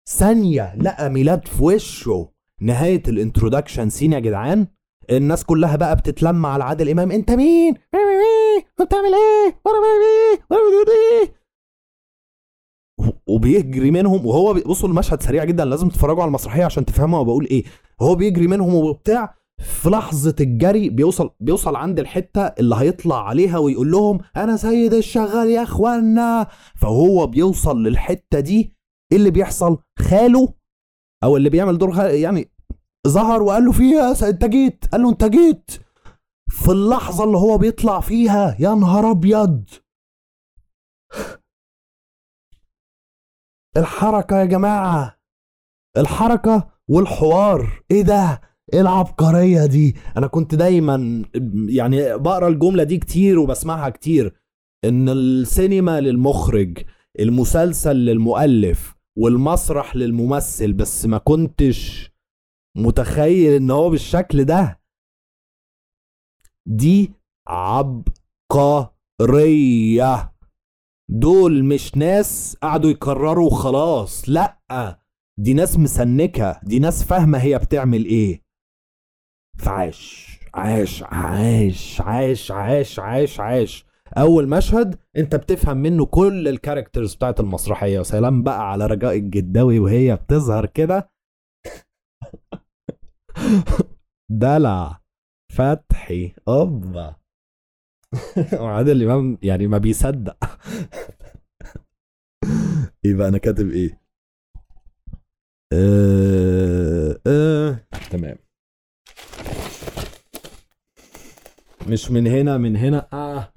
ثانية 0.09 0.75
لقى 0.75 1.09
ميلاد 1.09 1.47
في 1.47 1.63
وشه. 1.63 2.31
نهاية 2.62 3.03
ال 3.07 3.14
introduction 3.14 3.89
scene 3.89 4.13
يا 4.13 4.19
جدعان. 4.19 4.67
الناس 5.09 5.43
كلها 5.43 5.75
بقى 5.75 5.95
بتتلم 5.95 6.45
على 6.45 6.63
عادل 6.63 6.89
إمام. 6.89 7.12
أنت 7.12 7.31
مين؟ 7.31 7.74
بتعمل 7.74 9.13
إيه؟ 9.13 9.62
إيه؟ 10.89 11.35
وبيجري 13.27 13.91
منهم. 13.91 14.25
وهو 14.25 14.53
بصوا 14.53 14.89
المشهد 14.89 15.21
سريع 15.21 15.43
جدا. 15.43 15.65
لازم 15.65 15.89
تتفرجوا 15.89 16.21
على 16.21 16.27
المسرحية 16.27 16.65
عشان 16.65 16.85
تفهموا 16.85 17.24
بقول 17.24 17.45
إيه. 17.45 17.63
هو 18.01 18.15
بيجري 18.15 18.47
منهم 18.47 18.73
وبتاع 18.73 19.35
في 19.59 19.89
لحظة 19.89 20.35
الجري 20.39 20.89
بيوصل 20.89 21.29
بيوصل 21.39 21.75
عند 21.75 21.99
الحتة 21.99 22.41
اللي 22.41 22.75
هيطلع 22.75 23.27
عليها 23.27 23.57
ويقول 23.57 23.91
لهم 23.91 24.19
أنا 24.37 24.57
سيد 24.57 24.93
الشغال 24.93 25.49
يا 25.49 25.63
إخوانا. 25.63 26.47
فهو 26.75 27.27
بيوصل 27.27 27.83
للحتة 27.83 28.39
دي 28.39 28.75
إيه 29.11 29.17
اللي 29.17 29.31
بيحصل؟ 29.31 29.77
خاله 29.99 30.53
أو 31.23 31.37
اللي 31.37 31.49
بيعمل 31.49 31.77
دور 31.77 31.95
يعني 32.05 32.51
ظهر 33.07 33.41
وقال 33.43 33.65
له 33.65 33.71
فيها 33.71 34.29
أنت 34.29 34.45
جيت. 34.45 34.85
قال 34.91 35.01
له 35.01 35.09
أنت 35.09 35.23
جيت. 35.23 35.71
في 36.49 36.71
اللحظة 36.71 37.23
اللي 37.23 37.37
هو 37.37 37.57
بيطلع 37.57 37.99
فيها 37.99 38.57
يا 38.59 38.69
نهار 38.75 39.11
أبيض! 39.11 39.69
الحركة 43.77 44.39
يا 44.39 44.45
جماعة! 44.45 45.19
الحركة 45.97 46.75
والحوار 46.89 47.84
إيه 47.92 48.01
ده؟ 48.01 48.42
إيه 48.74 48.82
العبقرية 48.82 49.65
دي؟ 49.65 49.96
أنا 50.18 50.27
كنت 50.27 50.56
دايما 50.56 51.24
يعني 51.70 52.18
بقرأ 52.18 52.48
الجملة 52.48 52.84
دي 52.84 52.98
كتير 52.98 53.39
وبسمعها 53.39 53.89
كتير. 53.89 54.34
إن 54.86 55.10
السينما 55.10 56.01
للمخرج 56.01 56.77
المسلسل 57.20 57.96
للمؤلف 57.96 58.96
والمسرح 59.18 59.96
للممثل 59.96 60.74
بس 60.74 61.06
ما 61.06 61.18
كنتش 61.18 62.12
متخيل 62.77 63.54
إن 63.54 63.72
هو 63.72 63.89
بالشكل 63.89 64.44
ده. 64.44 64.82
دي 66.65 67.12
عبقرية. 67.48 68.96
دول 71.10 71.63
مش 71.63 71.98
ناس 71.98 72.58
قعدوا 72.63 72.89
يكرروا 72.89 73.50
خلاص 73.50 74.30
لأ. 74.30 75.04
دي 75.39 75.54
ناس 75.54 75.77
مسنكة 75.80 76.60
دي 76.63 76.80
ناس 76.80 77.04
فاهمة 77.04 77.38
هي 77.38 77.58
بتعمل 77.58 78.06
إيه. 78.06 78.42
فعاش 79.58 80.36
عاش 80.54 81.04
عاش 81.04 82.01
عاش 82.01 82.51
عاش 82.51 83.00
عاش 83.00 83.39
عاش. 83.39 83.86
أول 84.18 84.50
مشهد 84.50 85.00
أنت 85.18 85.36
بتفهم 85.36 85.77
منه 85.77 86.06
كل 86.06 86.48
الكاركترز 86.48 87.15
بتاعت 87.15 87.39
المسرحية. 87.39 88.00
وسلام 88.00 88.44
بقى 88.44 88.72
على 88.72 88.86
رجاء 88.88 89.18
الجداوي 89.18 89.80
وهي 89.80 90.15
بتظهر 90.15 90.65
كده. 90.65 91.10
دلع 94.30 95.01
فتحي 95.56 96.36
أوبا. 96.48 97.15
وعادل 98.62 98.92
الامام 98.92 99.38
يعني 99.44 99.68
ما 99.68 99.77
بيصدق. 99.77 100.38
يبقى 103.06 103.27
أنا 103.27 103.38
كاتب 103.38 103.70
إيه؟ 103.70 104.04
آه 105.74 107.19
آه. 107.27 107.79
تمام. 108.12 108.38
مش 111.88 112.12
من 112.12 112.27
هنا 112.27 112.57
من 112.57 112.75
هنا. 112.77 113.07
آه. 113.13 113.53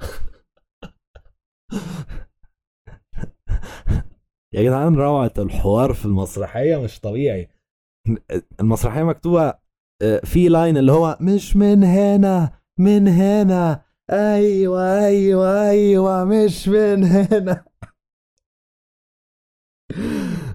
يا 4.55 4.63
جدعان 4.63 4.95
روعة 4.95 5.33
الحوار 5.39 5.93
في 5.95 6.07
المسرحية 6.07 6.77
مش 6.77 7.01
طبيعي. 7.01 7.49
المسرحية 8.61 9.03
مكتوبة 9.03 9.55
آه، 10.03 10.19
في 10.25 10.49
لاين 10.49 10.77
اللي 10.77 10.93
هو 10.93 11.19
مش 11.21 11.57
من 11.57 11.85
هنا 11.85 12.61
من 12.79 13.09
هنا. 13.09 13.83
أيوه 14.11 15.05
أيوه 15.07 15.69
أيوه 15.71 16.25
مش 16.25 16.69
من 16.69 17.05
هنا. 17.05 17.65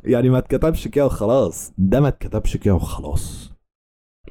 يعني 0.06 0.30
ما 0.30 0.38
اتكتبش 0.38 0.88
كده 0.88 1.06
وخلاص. 1.06 1.74
ده 1.78 2.00
ما 2.00 2.08
اتكتبش 2.08 2.58
كده 2.58 2.74
وخلاص. 2.74 3.52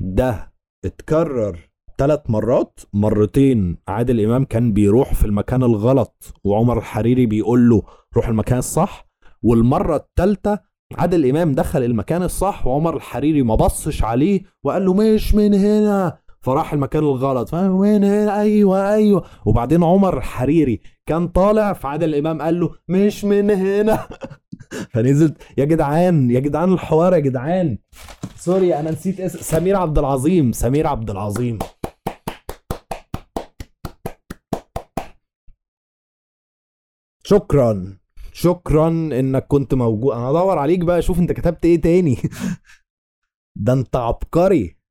ده 0.01 0.53
اتكرر 0.85 1.59
ثلاث 1.99 2.21
مرات. 2.29 2.81
مرتين 2.93 3.77
عادل 3.89 4.25
إمام 4.25 4.45
كان 4.45 4.73
بيروح 4.73 5.15
في 5.15 5.25
المكان 5.25 5.63
الغلط 5.63 6.35
وعمر 6.45 6.79
الحريري 6.79 7.27
بيقول 7.27 7.69
له 7.69 7.83
روح 8.17 8.29
المكان 8.29 8.59
الصح. 8.59 9.07
والمرة 9.43 9.97
الثالثه 9.97 10.59
عادل 10.99 11.27
إمام 11.27 11.53
دخل 11.53 11.83
المكان 11.83 12.23
الصح 12.23 12.67
وعمر 12.67 12.97
الحريري 12.97 13.43
ما 13.43 13.55
بصش 13.55 14.05
عليه 14.05 14.43
وقال 14.65 14.85
له 14.85 14.95
مش 14.95 15.35
من 15.35 15.55
هنا. 15.55 16.19
فراح 16.43 16.73
المكان 16.73 17.03
الغلط. 17.03 17.55
وين 17.55 18.05
هنا؟ 18.05 18.41
أيوه 18.41 18.95
أيوه. 18.95 19.25
وبعدين 19.47 19.85
عمر 19.85 20.19
الحريري 20.19 20.81
كان 21.07 21.29
طالع 21.29 21.73
فعادل 21.73 22.15
امام 22.15 22.43
قال 22.43 22.61
له 22.61 22.71
مش 22.89 23.25
من 23.25 23.51
هنا. 23.51 24.09
فنزلت 24.95 25.43
يا 25.59 25.65
جدعان 25.65 26.31
يا 26.31 26.41
جدعان 26.41 26.73
الحوار 26.73 27.15
يا 27.15 27.19
جدعان. 27.19 27.79
sorry 28.37 28.75
أنا 28.75 28.91
نسيت 28.91 29.21
اسم 29.21 29.39
سمير 29.39 29.77
عبد 29.77 29.99
العظيم 29.99 30.53
سمير 30.53 30.87
عبد 30.87 31.11
العظيم. 31.11 31.59
شكرا 37.25 37.99
شكرا 38.33 38.89
إنك 38.89 39.47
كنت 39.47 39.75
موجود. 39.75 40.15
أنا 40.15 40.31
ادور 40.31 40.59
عليك 40.59 40.81
بقى 40.81 40.99
أشوف 40.99 41.19
أنت 41.19 41.33
كتبت 41.33 41.65
إيه 41.65 41.81
تاني. 41.81 42.17
ده 43.57 43.73
أنت 43.73 43.97
عبقري. 43.97 44.82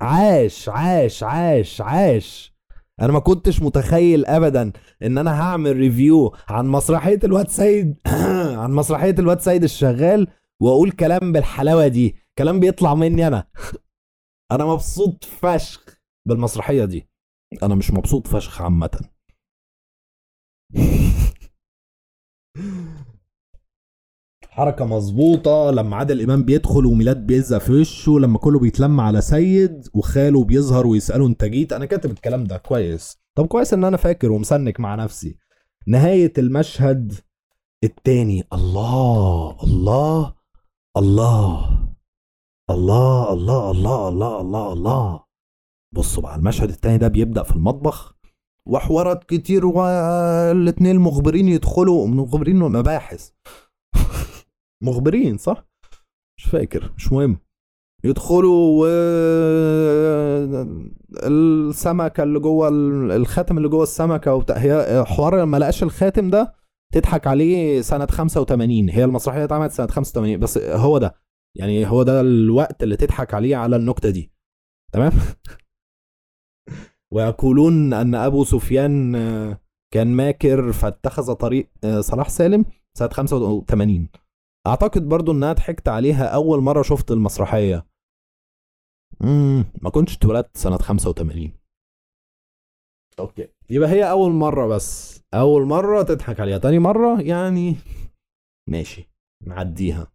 عاش 0.00 0.68
عاش 0.68 1.22
عاش 1.22 1.80
عاش. 1.80 2.54
أنا 3.00 3.12
ما 3.12 3.18
كنتش 3.18 3.62
متخيل 3.62 4.26
ابدا 4.26 4.72
إن 5.02 5.18
أنا 5.18 5.40
هعمل 5.42 5.76
review 5.76 6.34
عن 6.48 6.66
مسرحية 6.66 7.18
الواد 7.24 7.48
سيد 7.48 7.96
عن 8.62 8.72
مسرحية 8.72 9.14
الواد 9.18 9.40
سيد 9.40 9.62
الشغال 9.62 10.28
وأقول 10.60 10.90
كلام 10.90 11.32
بالحلاوة 11.32 11.88
دي. 11.88 12.16
كلام 12.38 12.60
بيطلع 12.60 12.94
مني 12.94 13.26
أنا. 13.26 13.46
أنا 14.52 14.64
مبسوط 14.64 15.24
فشخ 15.24 15.84
بالمسرحية 16.28 16.84
دي. 16.84 17.08
أنا 17.62 17.74
مش 17.74 17.90
مبسوط 17.90 18.26
فشخ 18.26 18.62
عامة. 18.62 19.00
حركة 24.54 24.84
مظبوطة 24.84 25.70
لما 25.70 25.96
عادل 25.96 26.22
إمام 26.22 26.42
بيدخل 26.42 26.86
وميلاد 26.86 27.26
بيزق 27.26 27.58
في 27.58 27.72
وشه 27.72 28.18
لما 28.20 28.38
كله 28.38 28.58
بيتلم 28.58 29.00
على 29.00 29.20
سيد 29.20 29.88
وخاله 29.94 30.44
بيظهر 30.44 30.86
ويسأله 30.86 31.26
أنت 31.26 31.44
جيت؟ 31.44 31.72
أنا 31.72 31.84
كاتب 31.84 32.10
الكلام 32.10 32.44
ده 32.44 32.56
كويس. 32.56 33.18
طب 33.34 33.46
كويس 33.46 33.74
إن 33.74 33.84
أنا 33.84 33.96
فاكر 33.96 34.32
ومسنك 34.32 34.80
مع 34.80 34.94
نفسي. 34.94 35.38
نهاية 35.86 36.32
المشهد 36.38 37.12
التاني. 37.84 38.44
الله 38.52 39.56
الله 39.62 40.34
الله 40.96 41.78
الله 42.70 43.32
الله 43.32 43.70
الله 43.70 44.08
الله 44.08 44.40
الله 44.40 44.72
الله. 44.72 45.24
بصوا 45.92 46.22
بقى 46.22 46.36
المشهد 46.36 46.68
التاني 46.68 46.98
ده 46.98 47.08
بيبدأ 47.08 47.42
في 47.42 47.52
المطبخ 47.56 48.14
وحوارات 48.66 49.24
كتير 49.24 49.66
والاتنين 49.66 50.98
مخبرين 50.98 51.48
يدخلوا 51.48 52.06
مخبرين 52.06 52.56
مباحث. 52.58 53.30
مخبرين 54.84 55.38
صح؟ 55.38 55.66
مش 56.38 56.44
فاكر 56.44 56.92
مش 56.96 57.12
مهم. 57.12 57.38
يدخلوا 58.04 58.86
السمكة 61.26 62.22
اللي 62.22 62.38
جوه 62.38 62.68
الخاتم 63.16 63.56
اللي 63.58 63.68
جوه 63.68 63.82
السمكة 63.82 64.34
وبتاع. 64.34 64.56
هي 64.56 65.04
حوار 65.06 65.44
ما 65.44 65.56
لقاش 65.56 65.82
الخاتم 65.82 66.30
ده 66.30 66.54
تضحك 66.92 67.26
عليه 67.26 67.80
سنة 67.80 68.06
85 68.06 68.90
هي 68.90 69.04
المسرحية 69.04 69.44
اتعملت 69.44 69.72
سنة 69.72 69.86
85 69.86 70.38
بس 70.38 70.58
هو 70.58 70.98
ده. 70.98 71.14
يعني 71.56 71.86
هو 71.86 72.02
ده 72.02 72.20
الوقت 72.20 72.82
اللي 72.82 72.96
تضحك 72.96 73.34
عليه 73.34 73.56
على 73.56 73.76
النكتة 73.76 74.10
دي. 74.10 74.32
تمام؟ 74.92 75.12
ويقولون 77.14 77.92
أن 77.92 78.14
أبو 78.14 78.44
سفيان 78.44 79.12
كان 79.94 80.06
ماكر 80.06 80.72
فاتخذ 80.72 81.32
طريق 81.32 81.70
صلاح 82.00 82.28
سالم 82.28 82.64
سنة 82.98 83.08
85 83.08 84.08
أعتقد 84.66 85.08
برضو 85.08 85.32
انها 85.32 85.52
ضحكت 85.52 85.88
عليها 85.88 86.24
أول 86.34 86.60
مرة 86.60 86.82
شفت 86.82 87.10
المسرحية. 87.10 87.86
امم 89.22 89.64
ما 89.82 89.90
كنتش 89.90 90.16
اتولدت 90.16 90.56
سنة 90.56 90.76
85 90.78 91.52
أوكي. 93.18 93.48
يبقى 93.70 93.88
هي 93.88 94.10
أول 94.10 94.32
مرة 94.32 94.66
بس. 94.66 95.20
أول 95.34 95.62
مرة 95.66 96.02
تضحك 96.02 96.40
عليها. 96.40 96.58
تاني 96.58 96.78
مرة 96.78 97.20
يعني 97.22 97.76
ماشي. 98.68 99.08
نعديها. 99.46 100.12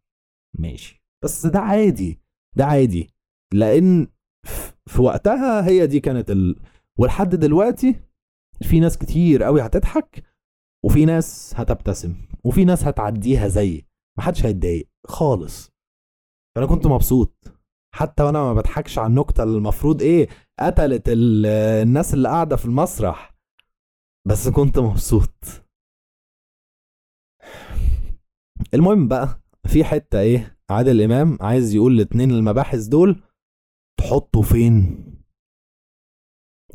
ماشي. 0.59 1.03
بس 1.23 1.45
ده 1.45 1.59
عادي. 1.59 2.19
ده 2.57 2.65
عادي. 2.65 3.09
لأن 3.53 4.07
في 4.87 5.01
وقتها 5.01 5.67
هي 5.67 5.87
دي 5.87 5.99
كانت 5.99 6.31
ال... 6.31 6.59
ولحد 6.99 7.29
دلوقتي 7.35 7.95
في 8.61 8.79
ناس 8.79 8.97
كتير 8.97 9.43
قوي 9.43 9.61
هتضحك 9.61 10.23
وفي 10.85 11.05
ناس 11.05 11.53
هتبتسم 11.55 12.15
وفي 12.45 12.65
ناس 12.65 12.83
هتعديها 12.83 13.47
زي 13.47 13.85
محدش 14.17 14.45
هيتضايق 14.45 14.89
خالص. 15.07 15.71
فأنا 16.55 16.67
كنت 16.67 16.87
مبسوط. 16.87 17.33
حتى 17.95 18.23
وأنا 18.23 18.39
ما 18.39 18.53
بضحكش 18.53 18.99
على 18.99 19.07
النكتة 19.07 19.43
اللي 19.43 19.57
المفروض 19.57 20.01
إيه 20.01 20.27
قتلت 20.59 21.03
الناس 21.07 22.13
اللي 22.13 22.29
قاعدة 22.29 22.55
في 22.55 22.65
المسرح. 22.65 23.35
بس 24.27 24.47
كنت 24.47 24.79
مبسوط. 24.79 25.33
المهم 28.73 29.07
بقى 29.07 29.41
في 29.67 29.83
حتة 29.83 30.19
إيه 30.19 30.57
عادل 30.69 31.01
إمام 31.01 31.37
عايز 31.41 31.75
يقول 31.75 31.97
لاتنين 31.97 32.31
المباحث 32.31 32.85
دول 32.85 33.23
تحطوا 33.99 34.43
فين؟ 34.43 35.05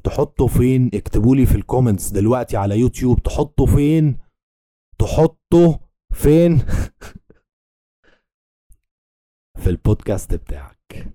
تحطوا 0.05 0.49
فين؟ 0.49 0.91
اكتبوا 0.95 1.37
لي 1.37 1.47
في 1.47 1.55
ال 1.55 1.61
comments 1.61 2.11
دلوقتي 2.11 2.57
على 2.57 2.79
يوتيوب 2.79 3.23
تحطوا 3.23 3.67
فين؟ 3.67 4.19
تحطوا 4.99 5.75
فين؟ 6.13 6.59
في 9.65 9.71
البودكاست 9.71 10.35
بتاعك. 10.35 11.15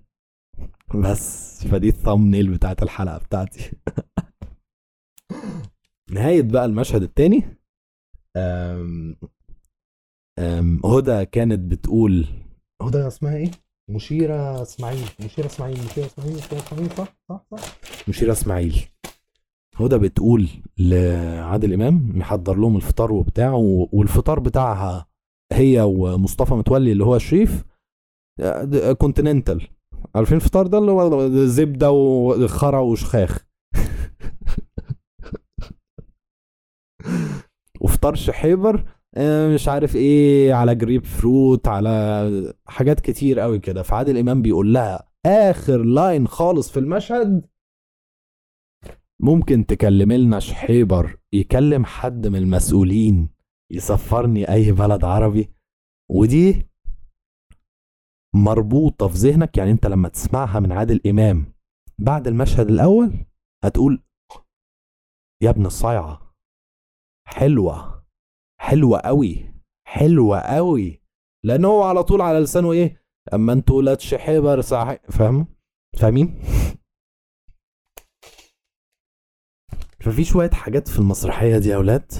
بس 0.94 1.66
فدي 1.66 1.88
الثامنيل 1.88 2.50
بتاعت 2.52 2.82
الحلقة 2.82 3.18
بتاعتي. 3.18 3.70
نهاية 6.14 6.42
بقى 6.42 6.64
المشهد 6.64 7.02
التاني. 7.02 7.42
أم 8.36 9.16
أم 10.38 10.80
هدى 10.86 11.24
كانت 11.24 11.72
بتقول 11.72 12.26
هدى 12.82 13.06
اسمها 13.06 13.36
إيه؟ 13.36 13.50
مشيرة 13.90 14.62
اسماعيل. 14.62 15.08
مشيرة 15.24 15.46
اسماعيل. 15.46 15.78
مشيرة 15.84 16.06
اسماعيل. 16.06 16.34
مشيرة 16.34 16.58
اسماعيل 16.58 16.90
صح؟ 16.90 17.16
صح 17.28 17.44
صح. 17.50 17.78
مشيرة 18.08 18.32
اسماعيل. 18.32 18.88
هدى 19.76 19.98
بتقول 19.98 20.48
لعادل 20.78 21.72
إمام 21.72 22.18
محضر 22.18 22.56
لهم 22.56 22.76
الفطار 22.76 23.12
وبتاع 23.12 23.52
والفطار 23.92 24.40
بتاعها 24.40 25.06
هي 25.52 25.80
ومصطفى 25.80 26.54
متولي 26.54 26.92
اللي 26.92 27.04
هو 27.04 27.18
شريف 27.18 27.69
continental 28.98 29.68
عارفين 30.14 30.36
الفطار 30.36 30.66
ده 30.66 30.78
اللي 30.78 30.90
هو 30.90 31.28
زبدة 31.46 31.90
وخرا 31.90 32.80
وشخاخ؟ 32.80 33.46
وفطار 37.80 38.14
شحيبر 38.14 38.84
آه، 39.14 39.54
مش 39.54 39.68
عارف 39.68 39.96
إيه 39.96 40.54
على 40.54 40.74
جريب 40.74 41.04
فروت 41.04 41.68
على 41.68 42.54
حاجات 42.66 43.00
كتير 43.00 43.40
قوي 43.40 43.58
كده. 43.58 43.82
فعادل 43.82 44.18
إمام 44.18 44.42
بيقول 44.42 44.74
لها 44.74 45.08
آخر 45.26 45.82
line 45.82 46.28
خالص 46.28 46.70
في 46.70 46.80
المشهد 46.80 47.46
ممكن 49.22 49.66
تكلم 49.66 50.12
لنا 50.12 50.38
شحيبر 50.38 51.16
يكلم 51.32 51.84
حد 51.84 52.26
من 52.26 52.36
المسؤولين 52.36 53.28
يسفرني 53.72 54.52
أي 54.52 54.72
بلد 54.72 55.04
عربي؟ 55.04 55.50
ودي 56.10 56.69
مربوطة 58.34 59.08
في 59.08 59.14
ذهنك 59.14 59.56
يعني 59.58 59.70
أنت 59.70 59.86
لما 59.86 60.08
تسمعها 60.08 60.60
من 60.60 60.72
عادل 60.72 61.00
إمام 61.06 61.52
بعد 61.98 62.26
المشهد 62.26 62.68
الأول 62.68 63.26
هتقول 63.64 64.02
يا 65.42 65.50
ابن 65.50 65.66
الصايعة 65.66 66.34
حلوة 67.26 68.04
حلوة 68.60 68.98
قوي 68.98 69.54
حلوة 69.86 70.40
قوي 70.40 71.02
لأن 71.44 71.64
هو 71.64 71.82
على 71.82 72.02
طول 72.02 72.20
على 72.20 72.40
لسانه 72.40 72.72
إيه؟ 72.72 73.02
أما 73.34 73.52
أنتوا 73.52 73.76
ولاد 73.76 74.00
شحبر 74.00 74.60
صح 74.60 74.94
فاهم؟ 75.10 75.46
فاهمين؟ 75.98 76.42
ففي 80.00 80.24
شوية 80.24 80.50
حاجات 80.50 80.88
في 80.88 80.98
المسرحية 80.98 81.58
دي 81.58 81.68
يا 81.68 81.76
أولاد 81.76 82.12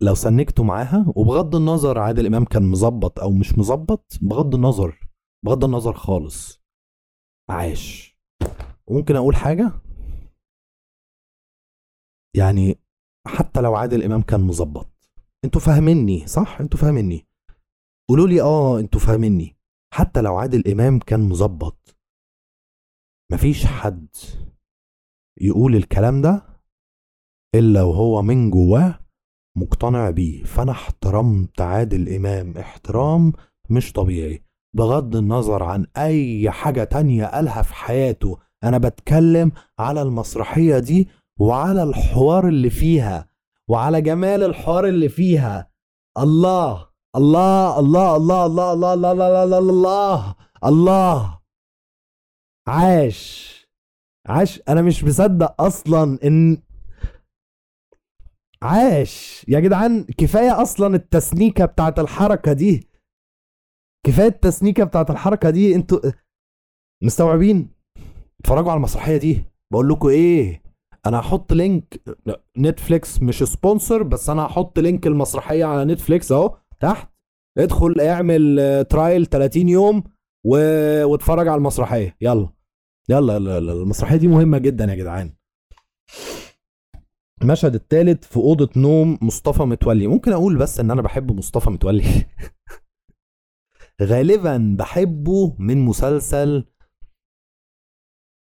لو 0.00 0.14
سنكتوا 0.14 0.64
معاها 0.64 1.12
وبغض 1.16 1.56
النظر 1.56 1.98
عادل 1.98 2.26
إمام 2.26 2.44
كان 2.44 2.62
مظبط 2.62 3.20
أو 3.20 3.30
مش 3.30 3.58
مظبط 3.58 4.18
بغض 4.22 4.54
النظر 4.54 5.07
بغض 5.44 5.64
النظر 5.64 5.92
خالص. 5.92 6.62
عاش. 7.50 8.18
وممكن 8.86 9.16
أقول 9.16 9.36
حاجة؟ 9.36 9.72
يعني 12.36 12.78
حتى 13.26 13.60
لو 13.60 13.74
عادل 13.74 14.02
إمام 14.02 14.22
كان 14.22 14.40
مظبط. 14.40 15.10
أنتوا 15.44 15.60
فاهميني 15.60 16.26
صح؟ 16.26 16.60
أنتوا 16.60 16.80
فاهميني. 16.80 17.26
قولوا 18.08 18.28
لي 18.28 18.40
آه 18.42 18.80
أنتوا 18.80 19.00
فاهميني. 19.00 19.56
حتى 19.94 20.20
لو 20.20 20.36
عادل 20.36 20.72
إمام 20.72 20.98
كان 20.98 21.20
مظبط 21.28 21.98
مفيش 23.32 23.66
حد 23.66 24.08
يقول 25.40 25.76
الكلام 25.76 26.22
ده 26.22 26.62
إلا 27.54 27.82
وهو 27.82 28.22
من 28.22 28.50
جواه 28.50 28.98
مقتنع 29.56 30.10
بيه. 30.10 30.44
فأنا 30.44 30.72
احترمت 30.72 31.60
عادل 31.60 32.14
إمام. 32.14 32.58
احترام 32.58 33.32
مش 33.70 33.92
طبيعي. 33.92 34.47
بغض 34.76 35.16
النظر 35.16 35.62
عن 35.62 35.86
اي 35.96 36.50
حاجة 36.50 36.84
تانية 36.84 37.26
قالها 37.26 37.62
في 37.62 37.74
حياته 37.74 38.38
أنا 38.64 38.78
بتكلم 38.78 39.52
على 39.78 40.02
المسرحية 40.02 40.78
دي 40.78 41.08
وعلى 41.40 41.82
الحوار 41.82 42.48
اللي 42.48 42.70
فيها 42.70 43.28
وعلى 43.68 44.00
جمال 44.02 44.42
الحوار 44.42 44.86
اللي 44.88 45.08
فيها 45.08 45.70
الله 46.18 46.88
الله 47.16 47.78
الله 47.78 48.16
الله 48.16 48.46
الله 48.46 48.72
الله 48.72 48.94
الله 48.94 49.24
الله 49.24 49.42
الله 49.44 49.58
الله 49.58 50.36
الله 50.64 51.38
عاش 52.68 53.48
عاش 54.28 54.60
أنا 54.68 54.82
مش 54.82 55.04
مصدق 55.04 55.62
أصلا 55.62 56.18
ان 56.24 56.62
عاش 58.62 59.44
يا 59.48 59.60
جدعان 59.60 60.04
كفايه 60.04 60.62
أصلا 60.62 60.96
التسنيكه 60.96 61.64
بتاعت 61.64 61.98
الحركه 61.98 62.52
دي 62.52 62.87
كفاية 64.08 64.28
التسنيكة 64.28 64.84
بتاعت 64.84 65.10
الحركة 65.10 65.50
دي 65.50 65.74
أنتوا 65.74 65.98
مستوعبين؟ 67.04 67.70
اتفرجوا 68.40 68.70
على 68.70 68.76
المسرحية 68.76 69.16
دي. 69.16 69.44
بقول 69.72 69.88
لكم 69.88 70.08
إيه 70.08 70.62
أنا 71.06 71.20
هحط 71.20 71.52
link 71.52 72.02
نتفليكس 72.58 73.22
مش 73.22 73.38
sponsor 73.42 74.02
بس 74.02 74.30
أنا 74.30 74.46
هحط 74.46 74.78
link 74.78 75.06
المسرحية 75.06 75.64
على 75.64 75.84
نتفليكس 75.84 76.32
اهو 76.32 76.56
تحت. 76.80 77.08
ادخل 77.58 78.00
اعمل 78.00 78.84
trial 78.90 79.26
30 79.26 79.68
يوم 79.68 80.04
و... 80.46 80.56
واتفرج 81.04 81.48
على 81.48 81.58
المسرحية. 81.58 82.16
يلا. 82.20 82.48
يلا. 83.08 83.36
المسرحية 83.58 84.16
دي 84.16 84.28
مهمة 84.28 84.58
جدا 84.58 84.84
يا 84.84 84.94
جدعان. 84.94 85.32
المشهد 87.42 87.74
الثالث 87.74 88.24
في 88.26 88.36
أوضة 88.36 88.70
نوم 88.76 89.18
مصطفى 89.22 89.62
متولي. 89.62 90.06
ممكن 90.06 90.32
أقول 90.32 90.56
بس 90.58 90.80
إن 90.80 90.90
أنا 90.90 91.02
بحب 91.02 91.32
مصطفى 91.32 91.70
متولي. 91.70 92.04
غالبا 94.02 94.76
بحبه 94.78 95.56
من 95.58 95.78
مسلسل 95.78 96.64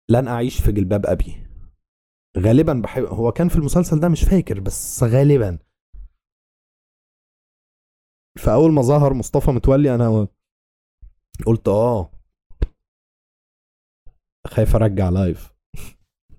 لن 0.09 0.27
أعيش 0.27 0.61
في 0.61 0.71
جلباب 0.71 1.05
أبي. 1.05 1.47
غالبا 2.37 2.73
بحب 2.83 3.03
هو 3.03 3.31
كان 3.31 3.49
في 3.49 3.55
المسلسل 3.55 3.99
ده 3.99 4.09
مش 4.09 4.23
فاكر 4.23 4.59
بس 4.59 5.03
غالبا. 5.03 5.59
فاول 8.45 8.71
ما 8.71 8.81
ظهر 8.81 9.13
مصطفى 9.13 9.51
متولي 9.51 9.95
أنا 9.95 10.27
قلت 11.45 11.67
آه 11.67 12.11
خايف 14.47 14.75
أرجع 14.75 15.09
لايف 15.09 15.53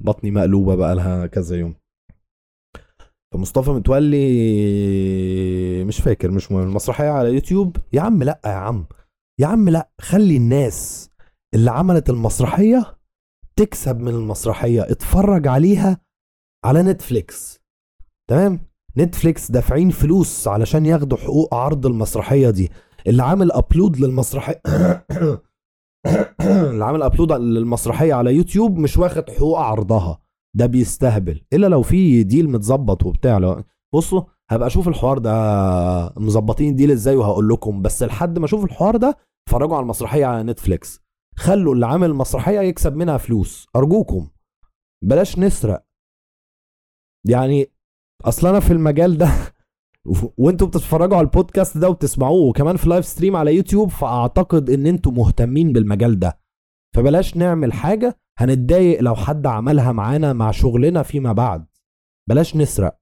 بطني 0.01 0.31
مقلوبة 0.31 0.77
بقى 0.77 0.95
لها 0.95 1.27
كذا 1.27 1.57
يوم. 1.57 1.80
فمصطفى 3.35 3.71
متولي 3.71 4.21
مش 5.85 6.01
فاكر 6.01 6.31
مش 6.31 6.53
مهم. 6.53 6.63
المسرحيه 6.63 7.09
على 7.09 7.35
يوتيوب؟ 7.35 7.77
يا 7.93 8.01
عم 8.01 8.23
لا 8.23 8.41
يا 8.45 8.51
عم. 8.51 8.87
يا 9.41 9.47
عم 9.47 9.69
لا 9.69 9.91
خلي 10.01 10.37
الناس 10.37 11.11
اللي 11.55 11.71
عملت 11.71 12.11
المسرحية 12.11 12.99
تكسب 13.57 14.01
من 14.01 14.09
المسرحية. 14.09 14.83
اتفرج 14.83 15.49
عليها 15.49 16.01
على 16.65 16.83
نتفليكس. 16.83 17.61
تمام؟ 18.31 18.61
نتفليكس 18.99 19.51
دافعين 19.51 19.91
فلوس 19.91 20.49
علشان 20.49 20.87
ياخدوا 20.87 21.19
حقوق 21.19 21.55
عرض 21.55 21.87
المسرحية 21.87 22.51
دي. 22.51 22.71
اللي 23.07 23.23
عامل 23.23 23.53
upload 23.53 23.97
للمسرحية 23.97 24.63
اللي 26.71 26.85
عامل 26.85 27.03
upload 27.03 27.33
للمسرحية 27.33 28.15
على 28.15 28.35
يوتيوب 28.35 28.79
مش 28.79 28.97
واخد 28.97 29.31
حقوق 29.31 29.59
عرضها. 29.59 30.21
ده 30.57 30.67
بيستهبل. 30.67 31.41
إلا 31.53 31.67
لو 31.67 31.83
في 31.83 32.23
deal 32.23 32.51
متظبط 32.51 33.07
وبتاع. 33.07 33.39
لو 33.39 33.65
بصوا 33.95 34.23
هبقى 34.51 34.67
أشوف 34.67 34.89
الحوار 34.89 35.19
ده 35.19 35.33
مظبطين 36.17 36.75
deal 36.77 36.91
إزاي 36.91 37.17
وهقول 37.17 37.49
لكم. 37.49 37.83
بس 37.83 38.03
لحد 38.03 38.39
ما 38.39 38.45
أشوف 38.45 38.65
الحوار 38.65 38.97
ده 38.97 39.19
اتفرجوا 39.49 39.77
على 39.77 39.83
المسرحية 39.83 40.27
على 40.27 40.43
نتفليكس 40.43 41.01
خلوا 41.37 41.75
اللي 41.75 41.87
عامل 41.87 42.11
المسرحيه 42.11 42.61
يكسب 42.61 42.97
منها 42.97 43.17
فلوس. 43.17 43.67
أرجوكم. 43.77 44.29
بلاش 45.05 45.39
نسرق. 45.39 45.85
يعني 47.29 47.67
أصل 48.25 48.47
أنا 48.47 48.61
في 48.61 48.73
المجال 48.73 49.19
ده 49.19 49.31
وأنتوا 50.39 50.67
بتتفرجوا 50.67 51.17
على 51.17 51.25
البودكاست 51.25 51.79
ده 51.79 51.89
وبتسمعوه. 51.89 52.49
وكمان 52.49 52.77
في 52.77 52.89
live 52.89 53.05
stream 53.05 53.37
على 53.37 53.57
يوتيوب 53.57 53.91
فأعتقد 53.91 54.71
إن 54.71 54.87
أنتوا 54.87 55.13
مهتمين 55.13 55.73
بالمجال 55.73 56.19
ده. 56.19 56.41
فبلاش 56.97 57.37
نعمل 57.37 57.73
حاجة 57.73 58.17
هنتضايق 58.41 59.01
لو 59.01 59.15
حد 59.15 59.47
عملها 59.47 59.93
معانا 59.93 60.33
مع 60.33 60.51
شغلنا 60.51 61.03
فيما 61.03 61.33
بعد. 61.33 61.67
بلاش 62.29 62.57
نسرق. 62.57 63.01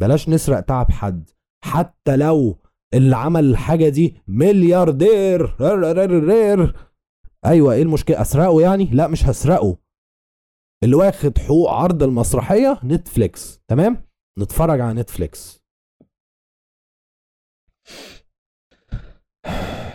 بلاش 0.00 0.28
نسرق 0.28 0.60
تعب 0.60 0.90
حد. 0.90 1.30
حتى 1.64 2.16
لو 2.16 2.58
اللي 2.94 3.16
عمل 3.16 3.44
الحاجة 3.44 3.88
دي 3.88 4.16
ملياردير. 4.28 5.56
أيوه 7.46 7.72
إيه 7.72 7.82
المشكلة؟ 7.82 8.20
أسرقه 8.20 8.60
يعني؟ 8.60 8.84
لا 8.84 9.08
مش 9.08 9.24
هسرقه. 9.24 9.78
اللي 10.84 10.96
واخد 10.96 11.38
حقوق 11.38 11.70
عرض 11.70 12.02
المسرحية 12.02 12.80
نتفليكس. 12.84 13.60
تمام؟ 13.68 14.04
نتفرج 14.38 14.80
على 14.80 15.00
نتفليكس. 15.00 15.60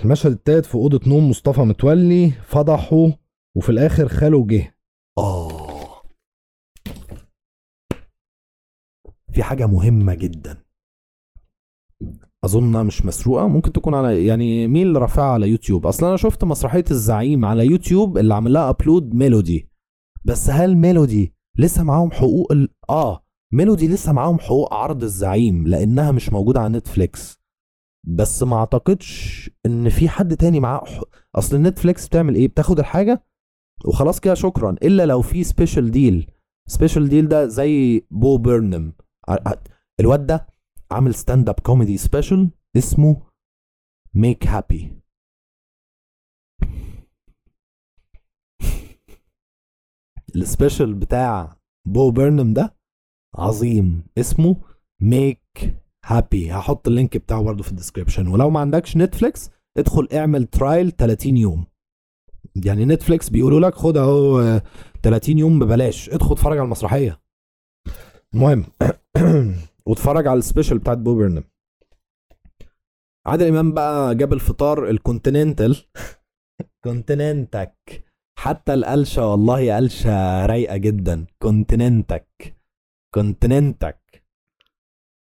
المشهد 0.04 0.32
التالت 0.32 0.66
في 0.66 0.76
أوضة 0.76 1.10
نوم 1.10 1.30
مصطفى 1.30 1.62
متولي. 1.62 2.32
فضحه 2.32 3.25
وفي 3.56 3.70
الآخر 3.70 4.08
خاله 4.08 4.46
جه. 4.48 4.78
آه. 5.18 6.02
في 9.34 9.44
حاجة 9.44 9.66
مهمة 9.66 10.14
جدا. 10.14 10.58
أظنها 12.46 12.84
مش 12.84 13.06
مسروقة 13.06 13.48
ممكن 13.48 13.72
تكون 13.72 13.94
على 13.94 14.26
يعني 14.26 14.68
مين 14.68 14.88
اللي 14.88 15.00
رافعها 15.00 15.32
على 15.34 15.50
يوتيوب. 15.50 15.88
أصلا 15.88 16.10
أنا 16.10 16.18
شفت 16.18 16.44
مسرحية 16.44 16.84
الزعيم 16.92 17.46
على 17.46 17.66
يوتيوب 17.66 18.18
اللي 18.18 18.34
عامل 18.34 18.54
لها 18.54 18.70
upload 18.70 19.14
ميلودي. 19.14 19.70
بس 20.26 20.50
هل 20.50 20.78
ميلودي 20.78 21.34
لسه 21.58 21.84
معاهم 21.84 22.12
حقوق 22.12 22.52
ال... 22.52 22.70
آه 22.90 23.26
ميلودي 23.54 23.88
لسه 23.88 24.14
معاهم 24.14 24.40
حقوق 24.40 24.74
عرض 24.74 25.04
الزعيم 25.04 25.68
لأنها 25.68 26.12
مش 26.12 26.30
موجودة 26.30 26.60
على 26.60 26.78
نتفليكس. 26.78 27.40
بس 28.08 28.44
ما 28.44 28.56
أعتقدش 28.58 29.50
إن 29.66 29.90
في 29.90 30.10
حد 30.10 30.38
تاني 30.38 30.60
معاه. 30.60 30.84
أصل 31.36 31.62
Netflix 31.62 32.08
بتعمل 32.08 32.36
إيه؟ 32.36 32.48
بتاخد 32.48 32.80
الحاجة 32.80 33.24
وخلاص 33.88 34.20
كده 34.20 34.34
شكرا. 34.34 34.72
إلا 34.72 35.06
لو 35.06 35.22
في 35.22 35.44
special 35.44 35.92
deal 35.92 36.32
special 36.68 37.10
deal 37.10 37.28
ده 37.28 37.48
زي 37.48 38.02
Bo 38.12 38.38
Burnham. 38.38 38.94
الواد 40.00 40.26
ده 40.28 40.48
عامل 40.92 41.16
stand-up 41.16 41.60
comedy 41.60 41.98
special 41.98 42.50
اسمه 42.78 43.22
Make 44.14 44.48
Happy 44.48 45.02
ال 50.36 50.43
special 50.43 50.94
بتاع 50.94 51.58
Bo 51.88 52.12
Burnham 52.12 52.54
ده 52.54 52.76
عظيم. 53.36 54.04
اسمه 54.18 54.56
ميك 55.02 55.42
هابي 56.06 56.52
هحط 56.52 56.88
اللينك 56.88 57.18
بتاعه 57.18 57.44
برضه 57.44 57.64
في 57.64 57.72
ال 57.72 57.76
description 57.76 58.28
ولو 58.28 58.50
ما 58.50 58.60
عندكش 58.60 58.98
Netflix 58.98 59.50
ادخل 59.78 60.08
اعمل 60.14 60.46
trial 60.46 60.92
30 60.92 61.38
يوم. 61.38 61.66
يعني 62.66 62.86
Netflix 62.86 63.30
بيقولوا 63.30 63.60
لك 63.60 63.76
خد 63.76 63.98
اهو 63.98 64.62
30 65.04 65.38
يوم 65.38 65.60
ببلاش 65.60 66.10
ادخل 66.10 66.32
اتفرج 66.32 66.58
على 66.58 66.66
المسرحية. 66.66 67.22
المهم 68.34 68.66
واتفرج 69.88 70.28
على 70.28 70.40
ال 70.40 70.45
special 70.45 70.80
بتاعت 70.80 70.98
Bo 70.98 71.16
Burnham 71.16 71.44
عادل 73.28 73.48
إمام 73.48 73.74
بقى 73.74 74.16
جاب 74.16 74.34
الفطار 74.34 74.90
ال 74.90 74.97
continental. 74.97 75.86
كونتيننتك. 76.84 78.04
حتى 78.40 78.74
القلشة 78.74 79.32
والله 79.32 79.76
قلشة 79.76 80.46
رايقة 80.46 80.78
جدا. 80.78 81.26
كونتيننتك. 81.42 82.56
كونتيننتك. 83.14 84.24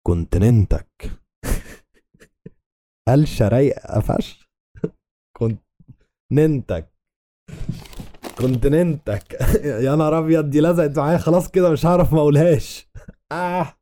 كونتيننتك. 0.08 1.12
قلشة 3.08 3.48
رايقة 3.48 4.00
فشخ. 4.00 4.50
كونتيننتك. 5.38 6.99
كونتيننتك. 8.38 9.34
يا 9.86 9.96
نهار 9.96 10.20
أبيض 10.20 10.50
دي 10.50 10.62
لزقت 10.62 10.98
معايا. 11.00 11.18
خلاص 11.18 11.52
كده 11.52 11.70
مش 11.72 11.86
هعرف 11.86 12.14
ما 12.14 12.20
أقولهاش. 12.20 12.90
آه. 13.32 13.74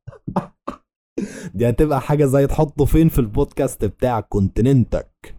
دي 1.56 1.70
هتبقى 1.70 2.02
حاجة 2.02 2.26
زي 2.26 2.48
تحطه 2.48 2.86
فين 2.86 3.10
في 3.10 3.20
البودكاست 3.20 3.86
بتاعك 3.86 4.28
كونتيننتك. 4.28 5.36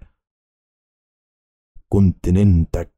كونتيننتك. 1.92 2.92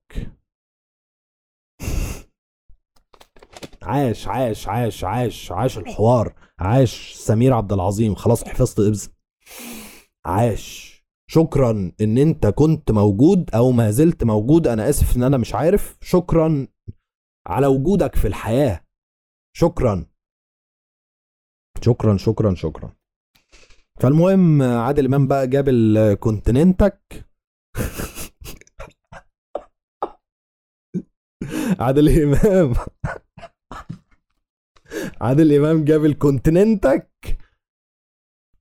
عاش 3.83 4.29
عاش 4.29 4.69
عاش 4.69 5.05
عاش 5.05 5.53
عاش 5.53 5.79
الحوار. 5.79 6.35
عاش 6.59 7.13
سمير 7.15 7.53
عبد 7.53 7.73
العظيم. 7.73 8.15
خلاص 8.15 8.45
حفظت 8.45 8.81
إبز. 8.81 9.11
عاش. 10.25 10.90
شكرا 11.31 11.93
إن 12.01 12.19
أنت 12.19 12.47
كنت 12.47 12.91
موجود 12.91 13.51
أو 13.55 13.71
ما 13.71 13.91
زلت 13.91 14.25
موجود. 14.25 14.67
أنا 14.67 14.89
آسف 14.89 15.17
إن 15.17 15.23
أنا 15.23 15.37
مش 15.37 15.55
عارف. 15.55 15.99
شكرا 16.01 16.67
على 17.47 17.67
وجودك 17.67 18.17
في 18.17 18.29
الحياة. 18.29 18.85
شكرا. 19.57 20.07
شكرا 21.83 22.17
شكرا 22.17 22.55
شكرا. 22.55 22.93
فالمهم 24.01 24.63
عادل 24.63 25.07
إمام 25.07 25.27
بقى 25.27 25.49
جاب 25.49 25.69
الكونتيننتك. 25.69 27.01
عادل 31.81 32.23
إمام. 32.23 32.75
عادل 35.21 35.53
إمام 35.53 35.85
جاب 35.85 36.05
الكونتيننتك. 36.05 37.11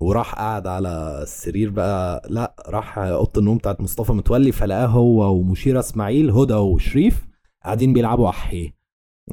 وراح 0.02 0.36
قعد 0.36 0.68
على 0.68 1.20
السرير 1.24 1.70
بقى 1.70 2.22
لا 2.30 2.56
راح 2.68 2.98
أوضة 2.98 3.40
النوم 3.40 3.58
بتاعت 3.58 3.82
مصطفى 3.82 4.12
متولي 4.12 4.52
فلقاه 4.52 4.86
هو 4.86 5.36
ومشيرة 5.36 5.80
إسماعيل 5.80 6.32
هدى 6.32 6.54
وشريف 6.54 7.28
قاعدين 7.64 7.94
بيلعبوا 7.94 8.30
احيه 8.30 8.76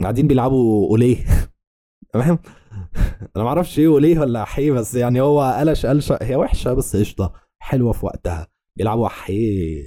قاعدين 0.03 0.27
بيلعبوا 0.27 0.89
أوليه. 0.91 1.25
تمام؟ 2.13 2.39
أنا 3.37 3.45
ما 3.45 3.49
أعرفش 3.49 3.79
إيه 3.79 3.87
أوليه 3.87 4.19
ولا 4.21 4.43
احيه 4.43 4.73
بس 4.73 4.95
يعني 4.95 5.21
هو 5.21 5.41
قلش 5.61 5.87
قلشة 5.87 6.19
هي 6.23 6.37
وحشة 6.37 6.73
بس 6.75 6.97
قشطة 6.97 7.33
حلوة 7.59 7.93
في 7.93 8.07
وقتها. 8.07 8.47
بيلعبوا 8.77 9.07
احيه 9.07 9.87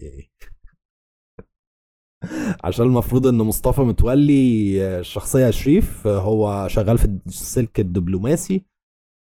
عشان 2.64 2.86
المفروض 2.86 3.28
إن 3.28 3.38
مصطفى 3.38 3.82
متولي 3.82 5.00
الشخصية 5.00 5.50
شريف 5.50 6.08
هو 6.08 6.68
شغال 6.68 6.98
في 6.98 7.20
السلك 7.28 7.80
الدبلوماسي. 7.80 8.66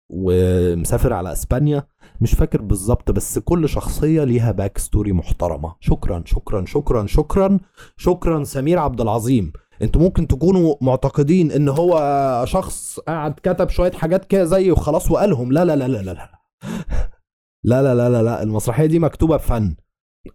ومسافر 0.09 1.13
على 1.13 1.31
إسبانيا. 1.31 1.87
مش 2.21 2.33
فاكر 2.33 2.61
بالظبط 2.61 3.11
بس 3.11 3.39
كل 3.39 3.69
شخصية 3.69 4.23
ليها 4.23 4.51
backstory 4.51 5.11
محترمة. 5.11 5.75
شكرا 5.79 6.23
شكرا 6.25 6.65
شكرا 6.65 7.05
شكرا 7.05 7.59
شكرا 7.97 8.43
سمير 8.43 8.79
عبد 8.79 9.01
العظيم. 9.01 9.53
أنتوا 9.81 10.01
ممكن 10.01 10.27
تكونوا 10.27 10.75
معتقدين 10.81 11.51
ان 11.51 11.69
هو 11.69 12.43
شخص 12.47 12.99
قاعد 12.99 13.33
كتب 13.43 13.69
شوية 13.69 13.91
حاجات 13.91 14.25
كده 14.25 14.43
زي 14.43 14.71
وخلاص 14.71 15.11
وقالهم. 15.11 15.51
لا 15.51 15.65
لا 15.65 15.75
لا 15.75 15.87
لا 15.87 15.97
لا 15.97 16.11
لا. 16.11 16.31
لا 17.63 17.83
لا 17.83 17.95
لا 17.95 18.09
لا, 18.09 18.23
لا. 18.23 18.43
المسرحية 18.43 18.85
دي 18.85 18.99
مكتوبة 18.99 19.35
بفن. 19.37 19.75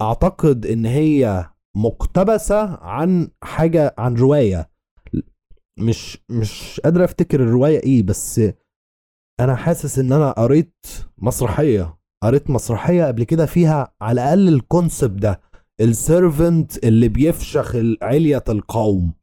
أعتقد 0.03 0.67
إن 0.67 0.87
هي 0.87 1.47
مقتبسة 1.77 2.61
عن 2.77 3.29
حاجة 3.43 3.95
عن 3.99 4.15
رواية. 4.15 4.71
مش 5.79 6.19
مش 6.29 6.81
قادر 6.85 7.05
أفتكر 7.05 7.41
الرواية 7.41 7.79
إيه 7.83 8.03
بس 8.03 8.41
أنا 9.40 9.57
حاسس 9.57 9.99
إن 9.99 10.12
أنا 10.12 10.31
قريت 10.33 10.75
مسرحية. 11.18 11.97
قريت 12.23 12.51
مسرحية 12.51 13.05
قبل 13.05 13.25
كده 13.25 13.47
فيها 13.47 13.94
على 14.01 14.23
الأقل 14.23 14.49
ال 14.49 14.58
concept 14.58 15.23
ده 15.23 15.40
ال 15.81 15.94
servant 15.94 16.85
اللي 16.85 17.09
بيفشخ 17.09 17.77
علية 18.03 18.44
القوم. 18.49 19.14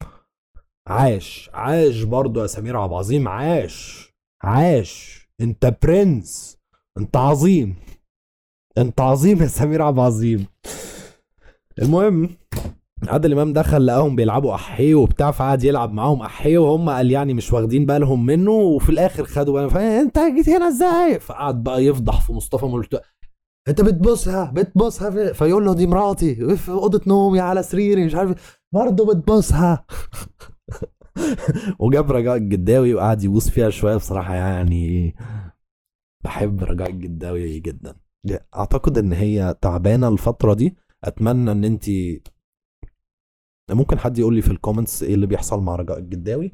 عاش 0.88 1.50
عاش 1.54 2.02
برضو 2.04 2.42
يا 2.42 2.48
سمير 2.48 2.78
عبد 2.78 2.92
العظيم 2.92 3.28
عاش 3.28 4.10
عاش. 4.44 5.22
أنت 5.42 5.78
برنس 5.84 6.58
أنت 6.98 7.18
عظيم 7.18 7.76
أنت 8.78 9.02
عظيم 9.02 9.42
يا 9.42 9.48
سمير 9.48 9.82
عبد 9.82 10.00
عظيم 10.00 10.46
المهم 11.82 12.30
عادل 13.08 13.32
إمام 13.32 13.54
دخل 13.54 13.86
لقاهم 13.86 14.16
بيلعبوا 14.16 14.56
احيه 14.56 14.96
وبتاع 14.96 15.32
فقعد 15.32 15.64
يلعب 15.64 15.94
معاهم 15.94 16.22
احيه 16.22 16.58
وهم 16.58 16.90
قال 16.90 17.12
يعني 17.12 17.34
مش 17.34 17.54
واخدين 17.54 17.86
بالهم 17.86 18.26
منه 18.26 18.52
وفي 18.52 18.90
الآخر 18.90 19.24
خدوا 19.24 19.54
بالهم 19.54 19.78
انت 19.78 20.20
جيت 20.20 20.50
هنا 20.50 20.68
إزاي؟ 20.68 21.20
فقعد 21.20 21.64
بقى 21.64 21.86
يفضح 21.86 22.22
في 22.22 22.34
مصطفى 22.34 22.66
ملت 22.66 23.02
أنت 23.68 23.82
بتبوسها 23.82 24.52
بتبوسها 24.56 25.10
في... 25.10 25.34
فيقول 25.34 25.66
له 25.66 25.74
دي 25.74 25.88
مراتي 25.88 26.56
في 26.58 26.72
أوضة 26.72 27.02
نومي 27.08 27.40
على 27.40 27.64
سريري 27.64 28.06
مش 28.06 28.16
عارف 28.16 28.60
برضه 28.74 29.14
بتبوسها. 29.14 29.86
وجاب 31.80 32.12
رجاء 32.12 32.36
الجداوي 32.36 32.94
وقعد 32.94 33.24
يبوس 33.24 33.50
فيها 33.50 33.70
شوية 33.70 33.96
بصراحة 33.96 34.34
يعني 34.36 35.16
بحب 36.24 36.64
رجاء 36.64 36.90
الجداوي 36.90 37.60
جدا. 37.60 37.96
أعتقد 38.56 38.98
إن 38.98 39.14
هي 39.14 39.56
تعبانة 39.62 40.08
الفترة 40.08 40.54
دي 40.54 40.76
أتمنى 41.04 41.52
إن 41.52 41.64
أنت 41.64 41.86
ممكن 43.74 44.00
حد 44.00 44.18
يقول 44.18 44.36
لي 44.36 44.42
في 44.42 44.52
ال 44.52 44.58
comments 44.58 45.04
إيه 45.04 45.14
اللي 45.14 45.28
بيحصل 45.28 45.62
مع 45.62 45.76
رجاء 45.76 46.00
الجداوي؟ 46.00 46.54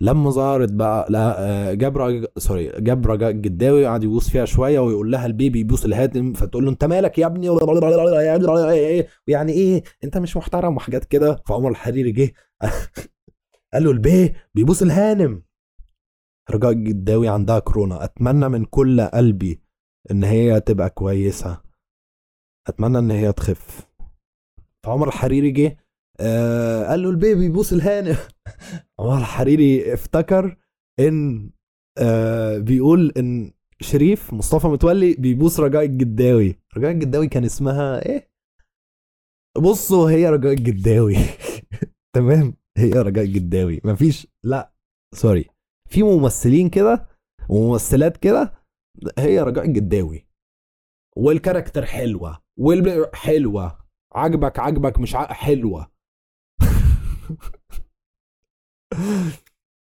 لما 0.00 0.30
ظهرت 0.30 0.72
بقى 0.72 1.06
لا 1.10 1.36
آه، 1.38 1.74
جاب 1.74 1.98
رجاء 1.98 2.32
sorry 2.38 2.72
جاب 2.78 3.06
رجاء 3.06 3.30
الجداوي 3.30 3.86
قعد 3.86 4.04
يبوس 4.04 4.30
فيها 4.30 4.44
شوية 4.44 4.80
ويقول 4.80 5.12
لها 5.12 5.26
البيه 5.26 5.60
بيبوس 5.60 5.84
الهانم 5.84 6.32
فتقول 6.32 6.64
له 6.64 6.70
انت 6.70 6.84
مالك 6.84 7.18
يا 7.18 7.26
ابني؟ 7.26 7.48
يعني 9.26 9.52
إيه؟ 9.52 9.82
انت 10.04 10.18
مش 10.18 10.36
محترم 10.36 10.76
وحاجات 10.76 11.04
كده. 11.04 11.42
فعمر 11.46 11.70
الحريري 11.70 12.12
جه 12.12 12.32
قال 13.72 13.84
له 13.84 13.90
البيه 13.90 14.34
بيبوس 14.54 14.82
الهانم. 14.82 15.42
رجاء 16.50 16.70
الجداوي 16.70 17.28
عندها 17.28 17.58
كورونا. 17.58 18.04
أتمنى 18.04 18.48
من 18.48 18.64
كل 18.64 19.00
قلبي 19.00 19.60
إن 20.10 20.24
هي 20.24 20.60
تبقى 20.60 20.90
كويسة. 20.90 21.60
أتمنى 22.66 22.98
إن 22.98 23.10
هي 23.10 23.32
تخف. 23.32 23.86
فعمر 24.84 25.08
الحريري 25.08 25.50
جه 25.50 25.76
آه 26.20 26.86
قال 26.86 27.02
له 27.02 27.10
البيبي 27.10 27.40
بيبوس 27.40 27.72
الهانم 27.72 28.16
عمر 29.00 29.18
الحريري 29.24 29.94
افتكر 29.94 30.56
إن 31.00 31.50
آه 31.98 32.58
بيقول 32.58 33.12
إن 33.16 33.52
شريف 33.80 34.32
مصطفى 34.34 34.66
متولي 34.66 35.14
بيبوس 35.14 35.60
رجاء 35.60 35.84
الجداوي. 35.84 36.56
رجاء 36.76 36.90
الجداوي 36.90 37.28
كان 37.28 37.44
اسمها 37.44 38.06
إيه؟ 38.06 38.30
بصوا 39.58 40.10
هي 40.10 40.28
رجاء 40.28 40.52
الجداوي. 40.52 41.16
تمام؟ 42.16 42.54
هي 42.76 42.90
رجاء 42.92 43.24
الجداوي. 43.24 43.80
مفيش 43.84 44.26
لا 44.44 44.72
sorry. 45.14 45.44
في 45.88 46.02
ممثلين 46.02 46.68
كده 46.68 47.08
وممثلات 47.48 48.16
كده 48.16 48.52
هي 49.18 49.40
رجاء 49.40 49.64
الجداوي. 49.64 50.26
وال 51.16 51.29
character 51.29 51.86
حلوة 51.86 52.38
والحلوه 52.58 53.10
حلوة 53.14 53.78
عجبك 54.14 54.58
عجبك 54.58 54.98
مش 55.00 55.16
حلوة. 55.16 55.90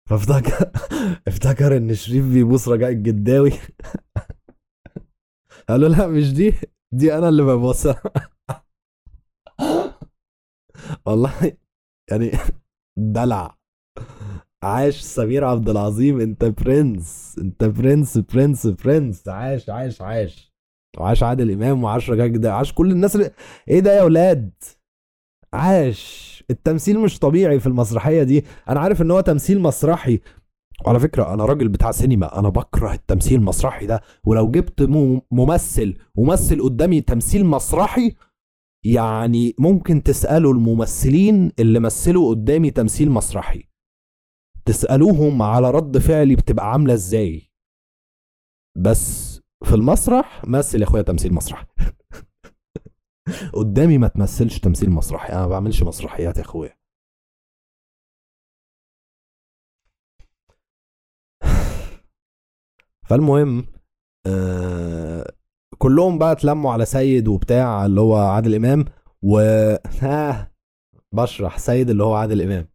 فافتكر 0.09 0.71
افتكر 1.29 1.77
إن 1.77 1.95
شريف 1.95 2.25
بيبوس 2.25 2.69
رجاء 2.69 2.91
الجداوي. 2.91 3.53
قالوا 5.69 5.89
لا 5.89 6.07
مش 6.07 6.33
دي. 6.33 6.55
دي 6.93 7.15
أنا 7.15 7.29
اللي 7.29 7.43
ببوسها. 7.43 8.03
والله 11.07 11.57
يعني 12.11 12.31
دلع. 12.99 13.59
عاش 14.63 15.01
سمير 15.01 15.45
عبد 15.45 15.69
العظيم 15.69 16.21
أنت 16.21 16.45
برنس. 16.45 17.37
أنت 17.39 17.65
برنس 17.65 18.19
برنس 18.19 18.67
برنس. 18.67 19.29
عاش 19.29 19.71
عاش 19.71 20.03
عاش. 20.03 20.51
وعاش 20.99 21.23
عادل 21.23 21.51
إمام 21.51 21.85
وعاش 21.85 22.11
رجاء 22.11 22.37
ده 22.37 22.55
عاش 22.55 22.73
كل 22.73 22.91
الناس 22.91 23.17
اللي 23.17 23.31
إيه 23.69 23.81
ده 23.81 23.93
يا 23.93 24.03
ولاد؟ 24.03 24.53
عاش. 25.53 26.40
التمثيل 26.51 26.99
مش 26.99 27.19
طبيعي 27.19 27.61
في 27.61 27.67
المسرحية 27.67 28.23
دي. 28.23 28.45
أنا 28.69 28.81
عارف 28.81 29.03
إن 29.03 29.11
هو 29.11 29.21
تمثيل 29.21 29.61
مسرحي. 29.61 30.21
وعلى 30.87 31.01
فكرة 31.01 31.35
أنا 31.35 31.45
راجل 31.45 31.69
بتاع 31.69 31.91
سينما 31.91 32.39
أنا 32.39 32.49
بكره 32.49 32.93
التمثيل 32.93 33.39
المسرحي 33.39 33.87
ده. 33.87 34.01
ولو 34.25 34.51
جبت 34.51 34.83
ممثل 35.31 35.97
ومثل 36.15 36.63
قدامي 36.63 37.01
تمثيل 37.01 37.47
مسرحي 37.47 38.15
يعني 38.85 39.55
ممكن 39.59 40.03
تسألوا 40.03 40.53
الممثلين 40.55 41.53
اللي 41.59 41.81
مثلوا 41.81 42.31
قدامي 42.31 42.71
تمثيل 42.71 43.11
مسرحي. 43.11 43.65
تسألوهم 44.65 45.43
على 45.43 45.71
رد 45.71 45.99
فعلي 45.99 46.37
بتبقى 46.37 46.73
عاملة 46.73 46.95
إزاي. 46.95 47.51
بس 48.79 49.41
في 49.65 49.75
المسرح 49.75 50.45
مثل 50.47 50.79
يا 50.81 50.85
أخويا 50.85 51.03
تمثيل 51.03 51.35
مسرحي. 51.35 51.67
قدامي 53.53 53.99
ما 53.99 54.09
تمثلش 54.09 54.59
تمثيل 54.59 54.91
مسرحي 54.91 55.33
أنا 55.33 55.41
ما 55.41 55.47
بعملش 55.49 55.83
مسرحيات 55.83 56.37
يا 56.37 56.43
اخويا 56.43 56.77
فالمهم 63.09 63.67
آه 64.27 65.33
كلهم 65.79 66.19
بقى 66.19 66.33
اتلموا 66.33 66.73
على 66.73 66.85
سيد 66.85 67.29
وبتاع 67.29 67.87
اللي 67.87 68.01
هو 68.01 68.17
عادل 68.17 68.55
امام 68.55 68.85
و 69.23 69.39
ها 70.01 70.53
بشرح 71.13 71.59
سيد 71.59 71.91
اللي 71.91 72.05
هو 72.05 72.15
عادل 72.15 72.43
امام 72.43 72.69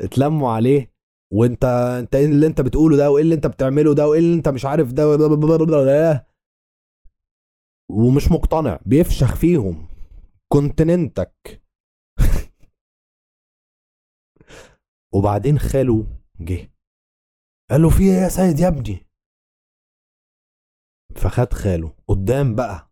اتلموا 0.00 0.50
عليه 0.50 0.92
وانت 1.32 1.64
انت 2.00 2.14
إيه 2.14 2.26
اللي 2.26 2.46
انت 2.46 2.60
بتقوله 2.60 2.96
ده 2.96 3.10
وايه 3.10 3.22
اللي 3.22 3.34
انت 3.34 3.46
بتعمله 3.46 3.94
ده 3.94 4.08
وايه 4.08 4.20
اللي 4.20 4.34
انت 4.34 4.48
مش 4.48 4.64
عارف 4.64 4.92
ده 4.92 5.16
ومش 7.90 8.32
مقتنع 8.32 8.80
بيفشخ 8.86 9.34
فيهم. 9.36 9.88
كونتيننتك. 10.48 11.62
وبعدين 15.14 15.58
خاله 15.58 16.06
جه. 16.40 16.72
قال 17.70 17.82
له 17.82 17.90
في 17.90 18.02
إيه 18.02 18.22
يا 18.22 18.28
سيد 18.28 18.58
يا 18.60 18.68
ابني؟ 18.68 19.06
فخد 21.16 21.52
خاله. 21.52 21.96
قدام 22.08 22.54
بقى. 22.54 22.90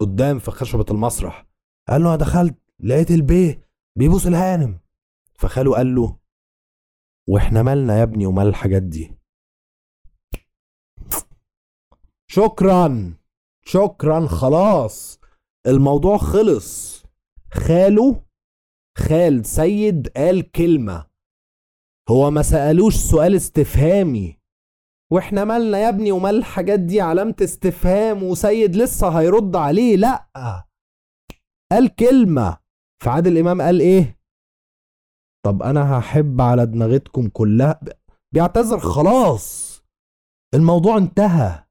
قدام 0.00 0.38
في 0.38 0.50
خشبة 0.50 0.86
المسرح. 0.90 1.46
قال 1.88 2.02
له 2.02 2.08
أنا 2.08 2.16
دخلت 2.16 2.58
لقيت 2.80 3.10
البيه 3.10 3.70
بيبوس 3.96 4.26
الهانم. 4.26 4.80
فخاله 5.34 5.76
قال 5.76 5.94
له 5.94 6.18
وإحنا 7.28 7.62
مالنا 7.62 7.98
يا 7.98 8.02
ابني 8.02 8.26
ومال 8.26 8.46
الحاجات 8.46 8.82
دي؟ 8.82 9.18
شكرا. 12.26 13.14
شكرا 13.68 14.26
خلاص. 14.26 15.20
الموضوع 15.66 16.16
خلص. 16.16 17.02
خاله 17.52 18.24
خال 18.98 19.46
سيد 19.46 20.08
قال 20.08 20.50
كلمة. 20.50 21.06
هو 22.10 22.30
ما 22.30 22.42
سألوش 22.42 22.96
سؤال 22.96 23.34
استفهامي. 23.34 24.38
وإحنا 25.12 25.44
مالنا 25.44 25.78
يا 25.78 25.88
ابني 25.88 26.12
ومال 26.12 26.34
الحاجات 26.34 26.80
دي 26.80 27.00
علامة 27.00 27.34
استفهام 27.42 28.22
وسيد 28.22 28.76
لسه 28.76 29.08
هيرد 29.20 29.56
عليه؟ 29.56 29.96
لأ. 29.96 30.28
قال 31.72 31.94
كلمة. 31.94 32.58
فعادل 33.02 33.38
إمام 33.38 33.62
قال 33.62 33.80
إيه؟ 33.80 34.18
طب 35.44 35.62
أنا 35.62 35.98
هحب 35.98 36.40
على 36.40 36.66
دماغتكم 36.66 37.28
كلها. 37.28 37.80
بيعتذر 38.34 38.78
خلاص. 38.78 39.74
الموضوع 40.54 40.96
انتهى. 40.96 41.64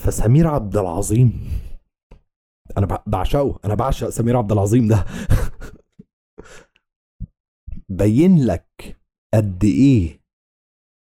فسمير 0.00 0.46
عبد 0.46 0.76
العظيم. 0.76 1.48
أنا 2.78 3.02
بعشقه. 3.06 3.58
أنا 3.64 3.74
بعشق 3.74 4.08
سمير 4.08 4.36
عبد 4.36 4.52
العظيم 4.52 4.88
ده. 4.88 5.04
بين 7.88 8.44
لك 8.44 9.00
قد 9.34 9.64
إيه 9.64 10.20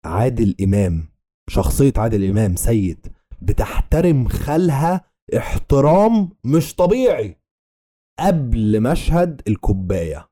عادل 0.04 0.54
إمام 0.62 1.08
شخصية 1.50 1.92
عادل 1.96 2.30
إمام 2.30 2.56
سيد 2.56 3.12
بتحترم 3.42 4.28
خالها 4.28 5.04
احترام 5.36 6.30
مش 6.44 6.74
طبيعي 6.74 7.36
قبل 8.18 8.82
مشهد 8.82 9.42
الكوباية. 9.48 10.30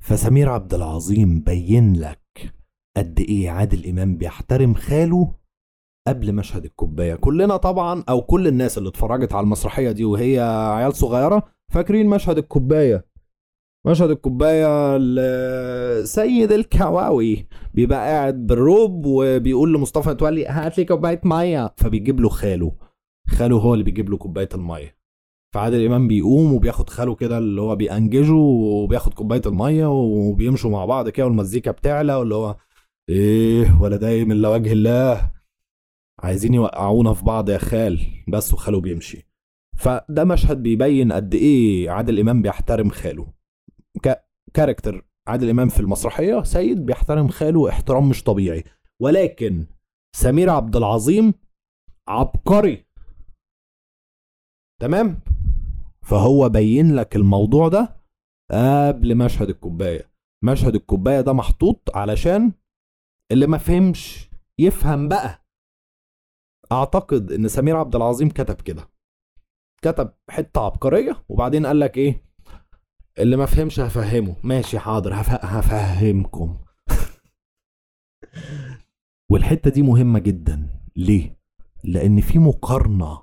فسمير 0.00 0.48
عبد 0.48 0.74
العظيم 0.74 1.40
بين 1.40 1.96
لك 1.96 2.54
قد 2.96 3.20
إيه 3.20 3.50
عادل 3.50 3.88
إمام 3.88 4.16
بيحترم 4.16 4.74
خاله 4.74 5.34
قبل 6.08 6.32
مشهد 6.32 6.64
الكوباية. 6.64 7.14
كلنا 7.14 7.56
طبعا 7.56 8.04
أو 8.08 8.22
كل 8.22 8.46
الناس 8.46 8.78
اللي 8.78 8.88
اتفرجت 8.88 9.32
على 9.32 9.44
المسرحية 9.44 9.92
دي 9.92 10.04
وهي 10.04 10.40
عيال 10.74 10.96
صغيرة 10.96 11.42
فاكرين 11.72 12.06
مشهد 12.06 12.38
الكوباية. 12.38 13.06
مشهد 13.86 14.10
الكوباية 14.10 14.98
سيد 16.04 16.52
الكواوي 16.52 17.46
بيبقى 17.74 17.98
قاعد 17.98 18.46
بالروب 18.46 19.06
وبيقول 19.06 19.74
لمصطفى 19.74 20.08
متولي 20.10 20.46
هات 20.46 20.78
لي 20.78 20.84
كوباية 20.84 21.20
مية. 21.24 21.74
فبيجيب 21.76 22.20
له 22.20 22.28
خاله. 22.28 22.72
خاله 23.28 23.56
هو 23.56 23.72
اللي 23.74 23.84
بيجيب 23.84 24.10
له 24.10 24.16
كوباية 24.16 24.48
المية. 24.54 24.96
فعادل 25.54 25.86
إمام 25.86 26.08
بيقوم 26.08 26.52
وبياخد 26.52 26.90
خاله 26.90 27.14
كده 27.14 27.38
اللي 27.38 27.60
هو 27.60 27.76
بينججه 27.76 28.32
وبياخد 28.34 29.14
كوباية 29.14 29.42
المية 29.46 29.86
وبيمشوا 29.86 30.70
مع 30.70 30.84
بعض 30.84 31.08
كده 31.08 31.26
والمزيكا 31.26 31.70
بتعلى 31.70 32.14
واللي 32.14 32.34
هو 32.34 32.56
إيه 33.08 33.80
ولا 33.82 33.96
دايم 33.96 34.32
إلا 34.32 34.48
وجه 34.48 34.72
الله. 34.72 35.30
عايزين 36.20 36.54
يوقعونا 36.54 37.14
في 37.14 37.24
بعض 37.24 37.50
يا 37.50 37.58
خال. 37.58 38.00
بس 38.28 38.54
وخاله 38.54 38.80
بيمشي. 38.80 39.26
فده 39.76 40.24
مشهد 40.24 40.62
بيبين 40.62 41.12
قد 41.12 41.34
إيه 41.34 41.90
عادل 41.90 42.20
إمام 42.20 42.42
بيحترم 42.42 42.90
خاله. 42.90 43.26
ك... 44.02 44.24
كاركتر 44.54 45.04
عادل 45.28 45.50
إمام 45.50 45.68
في 45.68 45.80
المسرحية 45.80 46.42
سيد 46.42 46.86
بيحترم 46.86 47.28
خاله 47.28 47.68
احترام 47.68 48.08
مش 48.08 48.22
طبيعي. 48.22 48.64
ولكن 49.00 49.66
سمير 50.16 50.50
عبد 50.50 50.76
العظيم 50.76 51.34
عبقري. 52.08 52.84
تمام؟ 54.80 55.20
فهو 56.02 56.48
بين 56.48 56.94
لك 56.96 57.16
الموضوع 57.16 57.68
ده 57.68 57.96
قبل 58.50 59.14
مشهد 59.14 59.48
الكوباية. 59.48 60.12
مشهد 60.44 60.74
الكوباية 60.74 61.20
ده 61.20 61.32
محطوط 61.32 61.96
علشان 61.96 62.52
اللي 63.32 63.46
ما 63.46 63.58
فهمش 63.58 64.30
يفهم 64.58 65.08
بقى. 65.08 65.41
أعتقد 66.72 67.32
إن 67.32 67.48
سمير 67.48 67.76
عبد 67.76 67.96
العظيم 67.96 68.28
كتب 68.28 68.54
كده. 68.60 68.88
كتب 69.82 70.12
حتة 70.30 70.60
عبقرية 70.60 71.24
وبعدين 71.28 71.66
قال 71.66 71.80
لك 71.80 71.98
إيه؟ 71.98 72.24
اللي 73.18 73.36
ما 73.36 73.46
فهمش 73.46 73.80
هفهمه. 73.80 74.36
ماشي 74.42 74.78
حاضر 74.78 75.14
هف... 75.14 75.30
هفهمكم. 75.30 76.56
والحتة 79.30 79.70
دي 79.70 79.82
مهمة 79.82 80.18
جدا. 80.18 80.68
ليه؟ 80.96 81.38
لأن 81.84 82.20
في 82.20 82.38
مقارنة 82.38 83.18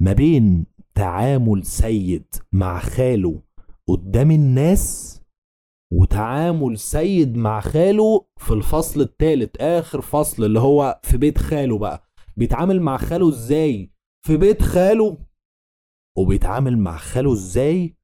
ما 0.00 0.12
بين 0.12 0.66
تعامل 0.94 1.64
سيد 1.66 2.34
مع 2.52 2.78
خاله 2.78 3.42
قدام 3.88 4.30
الناس 4.30 5.18
وتعامل 5.92 6.78
سيد 6.78 7.36
مع 7.36 7.60
خاله 7.60 8.26
في 8.36 8.50
الفصل 8.50 9.00
الثالث 9.00 9.50
آخر 9.60 10.00
فصل 10.00 10.44
اللي 10.44 10.60
هو 10.60 11.00
في 11.02 11.16
بيت 11.16 11.38
خاله 11.38 11.78
بقى. 11.78 12.11
بيتعامل 12.36 12.82
مع 12.82 12.96
خاله 12.96 13.28
إزاي 13.28 13.92
في 14.26 14.36
بيت 14.36 14.62
خاله؟ 14.62 15.18
وبيتعامل 16.18 16.78
مع 16.78 16.96
خاله 16.96 17.32
إزاي 17.32 17.96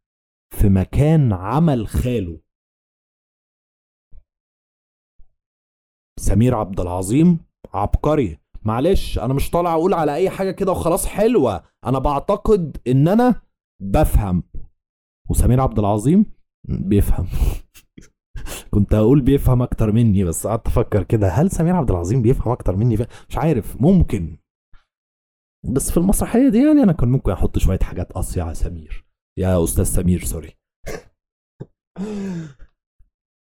في 0.50 0.68
مكان 0.68 1.32
عمل 1.32 1.88
خاله؟ 1.88 2.40
سمير 6.20 6.54
عبد 6.54 6.80
العظيم 6.80 7.38
عبقري. 7.74 8.38
معلش 8.62 9.18
أنا 9.18 9.34
مش 9.34 9.50
طالع 9.50 9.72
أقول 9.72 9.94
على 9.94 10.14
أي 10.14 10.30
حاجة 10.30 10.50
كده 10.50 10.72
وخلاص 10.72 11.06
حلوة. 11.06 11.64
أنا 11.84 11.98
بعتقد 11.98 12.76
إن 12.86 13.08
أنا 13.08 13.42
بفهم. 13.82 14.42
وسمير 15.30 15.60
عبد 15.60 15.78
العظيم 15.78 16.26
بيفهم. 16.64 17.26
كنت 18.70 18.94
هقول 18.94 19.20
بيفهم 19.20 19.62
أكتر 19.62 19.92
مني 19.92 20.24
بس 20.24 20.46
قعدت 20.46 20.66
أفكر 20.66 21.02
كده 21.02 21.28
هل 21.28 21.50
سمير 21.50 21.76
عبد 21.76 21.90
العظيم 21.90 22.22
بيفهم 22.22 22.52
أكتر 22.52 22.76
مني؟ 22.76 22.96
مش 23.28 23.38
عارف 23.38 23.82
ممكن. 23.82 24.38
بس 25.74 25.90
في 25.90 25.96
المسرحية 25.96 26.48
دي 26.48 26.58
يعني 26.58 26.82
أنا 26.82 26.92
كان 26.92 27.08
ممكن 27.08 27.32
أحط 27.32 27.58
شوية 27.58 27.78
حاجات 27.78 28.12
قاسيه 28.12 28.42
على 28.42 28.54
سمير. 28.54 29.06
يا 29.38 29.64
أستاذ 29.64 29.84
سمير 29.84 30.24
سوري. 30.24 30.52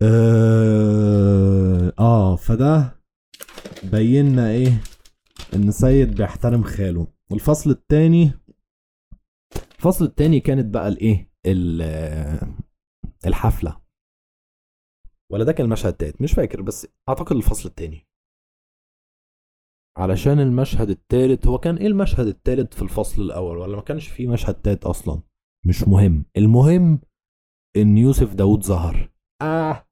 آه, 0.03 1.93
آه 1.99 2.35
فده 2.35 2.99
بينا 3.83 4.49
إيه؟ 4.49 4.81
إن 5.55 5.71
سيد 5.71 6.15
بيحترم 6.15 6.63
خاله. 6.63 7.07
الفصل 7.31 7.69
الثاني 7.69 8.31
الفصل 9.75 10.05
الثاني 10.05 10.39
كانت 10.39 10.73
بقى 10.73 10.87
الإيه؟ 10.87 11.31
الحفلة. 13.25 13.86
ولا 15.31 15.43
ده 15.43 15.51
كان 15.51 15.65
المشهد 15.65 15.91
التالت؟ 15.91 16.21
مش 16.21 16.33
فاكر 16.33 16.61
بس 16.61 16.87
أعتقد 17.09 17.35
الفصل 17.35 17.69
الثاني 17.69 18.07
علشان 19.97 20.39
المشهد 20.39 20.89
التالت 20.89 21.47
هو 21.47 21.57
كان 21.57 21.77
إيه 21.77 21.87
المشهد 21.87 22.27
التالت 22.27 22.73
في 22.73 22.81
الفصل 22.81 23.21
الأول؟ 23.21 23.57
ولا 23.57 23.75
ما 23.75 23.81
كانش 23.81 24.07
فيه 24.07 24.27
مشهد 24.27 24.61
تالت 24.61 24.85
أصلا؟ 24.85 25.21
مش 25.65 25.83
مهم. 25.87 26.25
المهم 26.37 27.01
إن 27.77 27.97
يوسف 27.97 28.33
داوود 28.33 28.63
ظهر. 28.63 29.11
آه. 29.41 29.87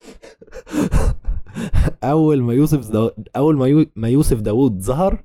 أول 2.04 2.42
ما 2.42 2.54
يوسف 2.54 2.90
داود 2.90 3.28
أول 3.36 3.56
ما, 3.56 3.66
يو... 3.66 3.86
ما 3.96 4.08
يوسف 4.08 4.40
داوود 4.40 4.80
ظهر 4.80 5.24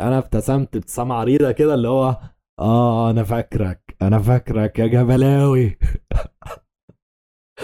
أنا 0.00 0.18
ابتسمت 0.18 0.76
ابتسامه 0.76 1.14
عريضه 1.14 1.52
كده 1.52 1.74
اللي 1.74 1.88
هو 1.88 2.20
آه 2.60 3.10
أنا 3.10 3.24
فاكرك 3.24 3.96
أنا 4.02 4.18
فاكرك 4.18 4.78
يا 4.78 4.86
جبلاوي. 4.86 5.78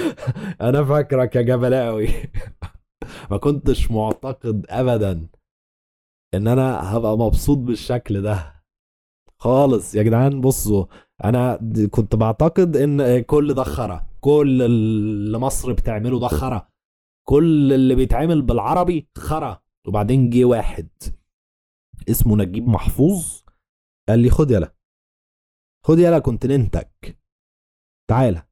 أنا 0.69 0.85
فاكرك 0.85 1.37
يا 1.37 1.43
جبلاوي. 1.43 2.09
ما 3.31 3.37
كنتش 3.37 3.91
معتقد 3.91 4.67
ابدا 4.69 5.29
إن 6.35 6.49
أنا 6.49 6.97
هبقى 6.97 7.19
مبسوط 7.19 7.59
بالشكل 7.59 8.23
ده 8.23 8.65
خالص. 9.39 9.95
يا 9.95 10.03
جدعان 10.03 10.41
بصوا 10.41 10.87
أنا 11.25 11.59
كنت 11.91 12.17
بعتقد 12.17 12.77
إن 12.77 13.23
كل 13.23 13.55
ده 13.55 13.65
خرا. 13.65 14.07
كل 14.21 14.63
اللي 14.63 15.39
مصر 15.39 15.73
بتعمله 15.73 16.21
ده 16.21 16.29
خرا. 16.29 16.69
كل 17.29 17.73
اللي 17.73 17.95
بيتعمل 17.95 18.43
بالعربي 18.43 19.09
خرا. 19.19 19.63
وبعدين 19.87 20.31
جه 20.31 20.45
واحد 20.45 20.89
اسمه 22.11 22.37
نجيب 22.37 22.69
محفوظ 22.69 23.43
قال 24.09 24.19
لي 24.19 24.31
خد 24.31 24.51
يلا 24.51 24.75
خد 25.87 25.99
يلا 25.99 26.19
كونتيننتك 26.19 27.19
تعالى. 28.11 28.48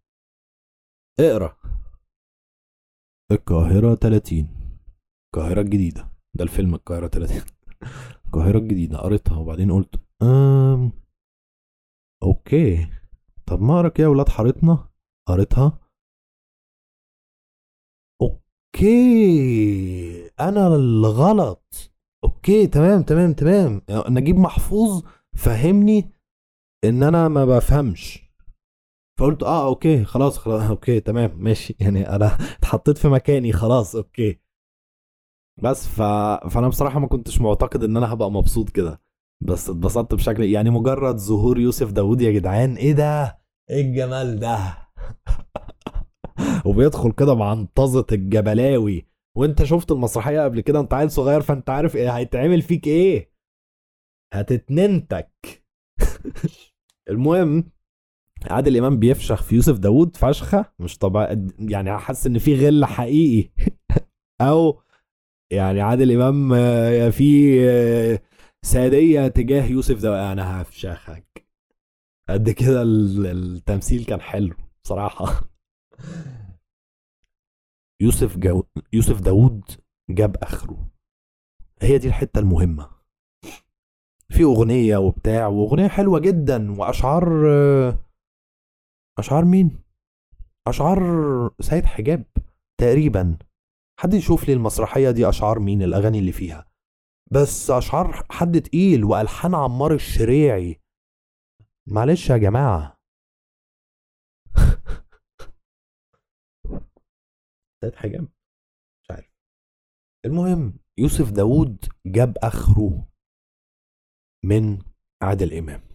اقرأ. 1.21 1.57
القاهرة 3.33 3.95
30 3.95 4.49
القاهرة 5.27 5.61
الجديدة. 5.61 6.09
ده 6.35 6.45
الفيلم 6.45 6.75
القاهرة 6.75 7.09
30 7.09 7.43
القاهرة 8.27 8.59
الجديدة. 8.59 8.99
قريتها 8.99 9.39
وبعدين 9.39 9.73
قلت 9.73 9.95
um 10.23 10.93
okay. 12.23 12.91
طب 13.47 13.63
ما 13.63 13.81
أقرأ 13.81 13.93
يا 13.99 14.07
ولاد 14.07 14.29
حارتنا. 14.29 14.89
قريتها. 15.29 15.79
okay. 18.23 20.31
أنا 20.41 20.67
الغلط. 20.67 21.93
okay 22.25 22.67
تمام 22.67 23.03
تمام 23.03 23.33
تمام. 23.33 23.83
نجيب 24.09 24.37
محفوظ 24.37 25.03
فهمني 25.37 26.11
إن 26.85 27.03
أنا 27.03 27.29
ما 27.29 27.45
بفهمش. 27.45 28.26
فقلت 29.19 29.43
آه 29.43 29.67
okay 29.67 30.05
خلاص 30.05 30.39
خلاص 30.39 30.63
okay 30.62 31.01
تمام 31.01 31.33
ماشي. 31.43 31.77
يعني 31.81 32.09
أنا 32.17 32.27
اتحطيت 32.59 32.99
في 32.99 33.09
مكاني 33.09 33.53
خلاص 33.53 33.97
okay. 33.97 34.41
بس 35.63 35.89
ف... 35.89 36.03
فأنا 36.51 36.69
بصراحة 36.69 36.99
ما 37.01 37.07
كنتش 37.09 37.41
معتقد 37.41 37.85
إن 37.85 37.97
أنا 37.97 38.13
هبقى 38.13 38.31
مبسوط 38.31 38.71
كده. 38.71 39.01
بس 39.41 39.71
اتبسطت 39.71 40.15
بشكل 40.15 40.43
يعني 40.45 40.71
مجرد 40.71 41.17
ظهور 41.17 41.59
يوسف 41.59 41.93
داوود 41.93 42.21
يا 42.21 42.31
جدعان 42.33 42.75
إيه 42.77 42.93
ده؟ 42.93 43.39
إيه 43.71 43.81
الجمال 43.81 44.39
ده؟ 44.41 44.59
وبيدخل 46.67 47.13
كده 47.13 47.35
بعنطزة 47.35 48.07
الجبلاوي. 48.13 49.07
وأنت 49.37 49.65
شفت 49.65 49.93
المسرحية 49.93 50.41
قبل 50.45 50.61
كده؟ 50.61 50.81
أنت 50.81 50.95
عيل 50.95 51.11
صغير 51.11 51.41
فأنت 51.41 51.71
عارف 51.71 51.97
إيه 51.97 52.17
هيتعمل 52.17 52.63
فيك 52.63 52.87
إيه. 52.87 53.33
هتتننتك. 54.35 55.65
المهم 57.11 57.76
عادل 58.44 58.77
إمام 58.77 58.99
بيفشخ 58.99 59.42
في 59.42 59.55
يوسف 59.55 59.79
داوود 59.79 60.16
فشخة؟ 60.16 60.72
مش 60.79 60.99
طبيعي. 60.99 61.46
يعني 61.59 61.99
حاسس 61.99 62.27
إن 62.27 62.38
في 62.38 62.66
غل 62.66 62.85
حقيقي. 62.85 63.51
أو 64.40 64.83
يعني 65.51 65.81
عادل 65.81 66.12
إمام 66.12 66.53
آه، 66.53 67.11
في 67.11 67.57
آه، 67.70 68.20
سادية 68.62 69.29
تجاه 69.29 69.66
يوسف 69.66 70.03
داوود. 70.03 70.18
أنا 70.18 70.62
هفشخك. 70.62 71.46
قد 72.29 72.51
كده 72.51 72.83
التمثيل 72.83 74.05
كان 74.05 74.20
حلو 74.20 74.55
بصراحة. 74.85 75.27
يوسف 78.03 78.37
جو... 78.37 78.62
يوسف 78.92 79.20
داوود 79.20 79.62
جاب 80.11 80.37
آخره. 80.42 80.88
هي 81.82 81.99
دي 81.99 82.09
الحتة 82.09 82.39
المهمة. 82.39 82.91
في 84.28 84.45
أغنية 84.45 84.97
وبتاع 84.97 85.47
وأغنية 85.47 85.89
حلوة 85.89 86.18
جدا 86.18 86.80
وأشعار 86.80 87.47
أشعار 89.19 89.45
مين؟ 89.45 89.83
أشعار 90.69 91.01
سيد 91.61 91.85
حجاب 91.85 92.25
تقريبا. 92.81 93.39
حد 94.01 94.14
يشوف 94.14 94.47
لي 94.49 94.53
المسرحية 94.53 95.11
دي 95.11 95.29
أشعار 95.29 95.59
مين؟ 95.59 95.83
الأغاني 95.83 96.19
اللي 96.19 96.33
فيها. 96.33 96.71
بس 97.33 97.71
أشعار 97.71 98.27
حد 98.31 98.61
تقيل 98.61 99.05
وألحان 99.05 99.55
عمار 99.55 99.95
الشريعي. 99.95 100.81
معلش 101.89 102.31
يا 102.31 102.37
جماعة. 102.37 102.97
سيد 107.85 107.95
حجاب. 107.95 108.29
مش 109.03 109.11
عارف. 109.11 109.31
المهم 110.27 110.79
يوسف 110.99 111.31
داوود 111.31 111.85
جاب 112.07 112.39
آخره 112.43 113.09
من 114.45 114.79
عادل 115.23 115.55
إمام. 115.55 115.86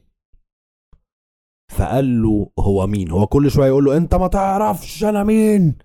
فقال 1.71 2.21
له 2.23 2.51
هو 2.59 2.87
مين؟ 2.87 3.11
هو 3.11 3.27
كل 3.27 3.51
شوية 3.51 3.67
يقول 3.67 3.85
له 3.85 3.97
أنت 3.97 4.15
ما 4.15 4.27
تعرفش 4.27 5.03
أنا 5.03 5.23
مين؟ 5.23 5.77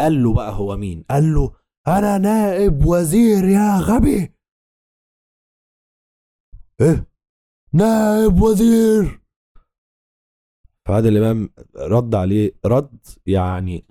قال 0.00 0.22
له 0.22 0.32
بقى 0.34 0.52
هو 0.52 0.76
مين؟ 0.76 1.04
قال 1.10 1.34
له 1.34 1.52
أنا 1.88 2.18
نائب 2.18 2.86
وزير 2.86 3.44
يا 3.44 3.78
غبي. 3.78 4.32
إيه؟ 6.80 7.06
نائب 7.72 8.42
وزير. 8.42 9.20
فعادل 10.88 11.16
الإمام 11.16 11.50
رد 11.76 12.14
عليه 12.14 12.52
رد 12.66 13.06
يعني 13.26 13.84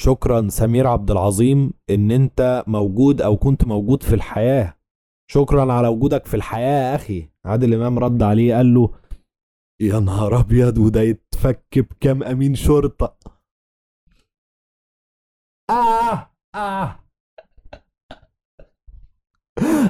شكرا 0.00 0.48
سمير 0.48 0.86
عبد 0.86 1.10
العظيم 1.10 1.72
إن 1.90 2.10
أنت 2.10 2.64
موجود 2.66 3.22
أو 3.22 3.36
كنت 3.36 3.64
موجود 3.64 4.02
في 4.02 4.14
الحياة. 4.14 4.76
شكرا 5.30 5.72
على 5.72 5.88
وجودك 5.88 6.26
في 6.26 6.34
الحياة 6.34 6.90
يا 6.90 6.94
أخي. 6.94 7.30
عادل 7.44 7.74
امام 7.74 7.98
رد 7.98 8.22
عليه 8.22 8.54
قال 8.54 8.74
له 8.74 9.05
يا 9.80 10.00
نهار 10.00 10.40
أبيض 10.40 10.78
وده 10.78 11.00
يتفك 11.00 11.78
بكام 11.78 12.22
أمين 12.22 12.54
شرطة. 12.54 13.16
آه 15.70 16.30
آه. 16.54 17.00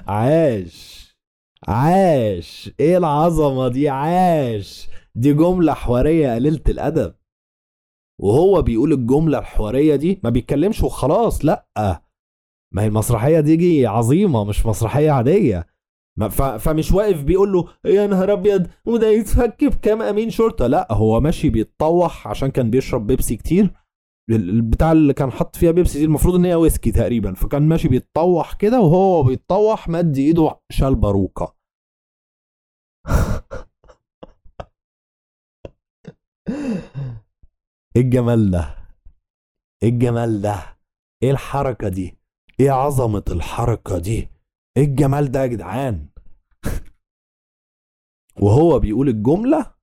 عاش 0.06 1.06
عاش. 1.68 2.70
إيه 2.80 2.96
العظمة 2.98 3.68
دي؟ 3.68 3.88
عاش. 3.88 4.88
دي 5.14 5.32
جملة 5.32 5.74
حوارية 5.74 6.34
قليلة 6.34 6.62
الأدب. 6.68 7.14
وهو 8.20 8.62
بيقول 8.62 8.92
الجملة 8.92 9.38
الحوارية 9.38 9.96
دي 9.96 10.20
ما 10.24 10.30
بيتكلمش 10.30 10.82
وخلاص 10.82 11.44
لأ. 11.44 11.66
ما 12.74 12.82
هي 12.82 12.86
المسرحية 12.86 13.40
دي 13.40 13.86
عظيمة 13.86 14.44
مش 14.44 14.66
مسرحية 14.66 15.10
عادية. 15.10 15.66
فمش 16.58 16.92
واقف 16.92 17.22
بيقول 17.22 17.52
له 17.52 17.68
يا 17.84 18.06
نهار 18.06 18.32
أبيض 18.32 18.66
وده 18.86 19.08
يتفك 19.08 19.64
بكام 19.64 20.02
أمين 20.02 20.30
شرطة؟ 20.30 20.66
لا 20.66 20.92
هو 20.92 21.20
ماشي 21.20 21.50
بيتطوح 21.50 22.28
عشان 22.28 22.48
كان 22.50 22.70
بيشرب 22.70 23.06
بيبسي 23.06 23.36
كتير. 23.36 23.70
البتاع 24.30 24.92
اللي 24.92 25.14
كان 25.14 25.32
حط 25.32 25.56
فيها 25.56 25.70
بيبسي 25.70 25.98
دي 25.98 26.04
المفروض 26.04 26.34
إن 26.34 26.44
هي 26.44 26.54
ويسكي 26.54 26.92
تقريبا 26.92 27.34
فكان 27.34 27.68
ماشي 27.68 27.88
بيتطوح 27.88 28.54
كده 28.54 28.80
وهو 28.80 29.22
بيتطوح 29.22 29.88
مد 29.88 30.16
إيده 30.18 30.60
شال 30.70 30.94
باروكة. 30.94 31.56
إيه 37.96 38.02
الجمال 38.02 38.50
ده؟ 38.50 38.76
إيه 39.82 39.88
الجمال 39.88 40.40
ده؟ 40.42 40.76
إيه 41.22 41.30
الحركة 41.30 41.88
دي؟ 41.88 42.18
إيه 42.60 42.70
عظمة 42.70 43.24
الحركة 43.30 43.98
دي؟ 43.98 44.35
إيه 44.76 44.84
الجمال 44.84 45.30
ده 45.30 45.40
يا 45.42 45.46
جدعان؟ 45.46 46.08
وهو 48.42 48.78
بيقول 48.78 49.08
الجملة 49.08 49.74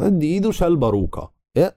مد 0.00 0.22
إيده 0.22 0.50
شال 0.50 0.76
باروكة. 0.76 1.34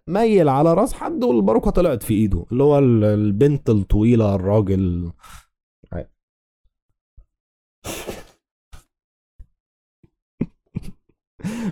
ميل 0.08 0.50
على 0.50 0.74
رأس 0.74 0.94
حد 0.94 1.24
والباروكة 1.24 1.72
طلعت 1.72 2.04
في 2.04 2.14
إيده 2.14 2.46
اللي 2.52 2.64
هو 2.64 2.80
البنت 2.80 3.70
الطويلة 3.70 4.36
الراجل. 4.36 5.12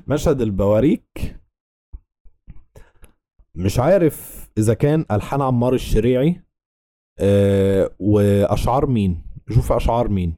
مشهد 0.08 0.42
البواريك. 0.42 1.36
مش 3.56 3.80
عارف 3.80 4.50
إذا 4.58 4.74
كان 4.74 5.06
ألحان 5.12 5.42
عمار 5.42 5.74
الشريعي 5.74 6.42
أه 7.20 7.96
وأشعار 8.00 8.86
مين؟ 8.86 9.22
شوف 9.50 9.72
أشعار 9.72 10.10
مين. 10.10 10.38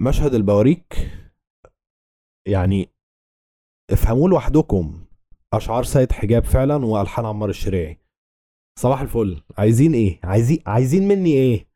مشهد 0.00 0.34
البواريك 0.34 0.94
يعني 2.48 2.88
افهموا 3.90 4.28
لوحدكم. 4.28 5.06
أشعار 5.54 5.84
سيد 5.84 6.12
حجاب 6.12 6.44
فعلا 6.44 6.86
وألحان 6.86 7.24
عمار 7.24 7.48
الشريعي. 7.48 7.98
صباح 8.78 9.00
الفل. 9.00 9.42
عايزين 9.58 9.94
إيه؟ 9.94 10.20
عايزين 10.24 10.58
عايزين 10.66 11.08
مني 11.08 11.32
إيه؟ 11.32 11.68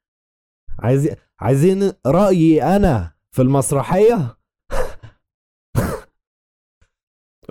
عايزين 0.78 1.16
عايزين 1.40 1.92
رأيي 2.06 2.62
أنا 2.62 3.14
في 3.34 3.42
المسرحية؟ 3.42 4.36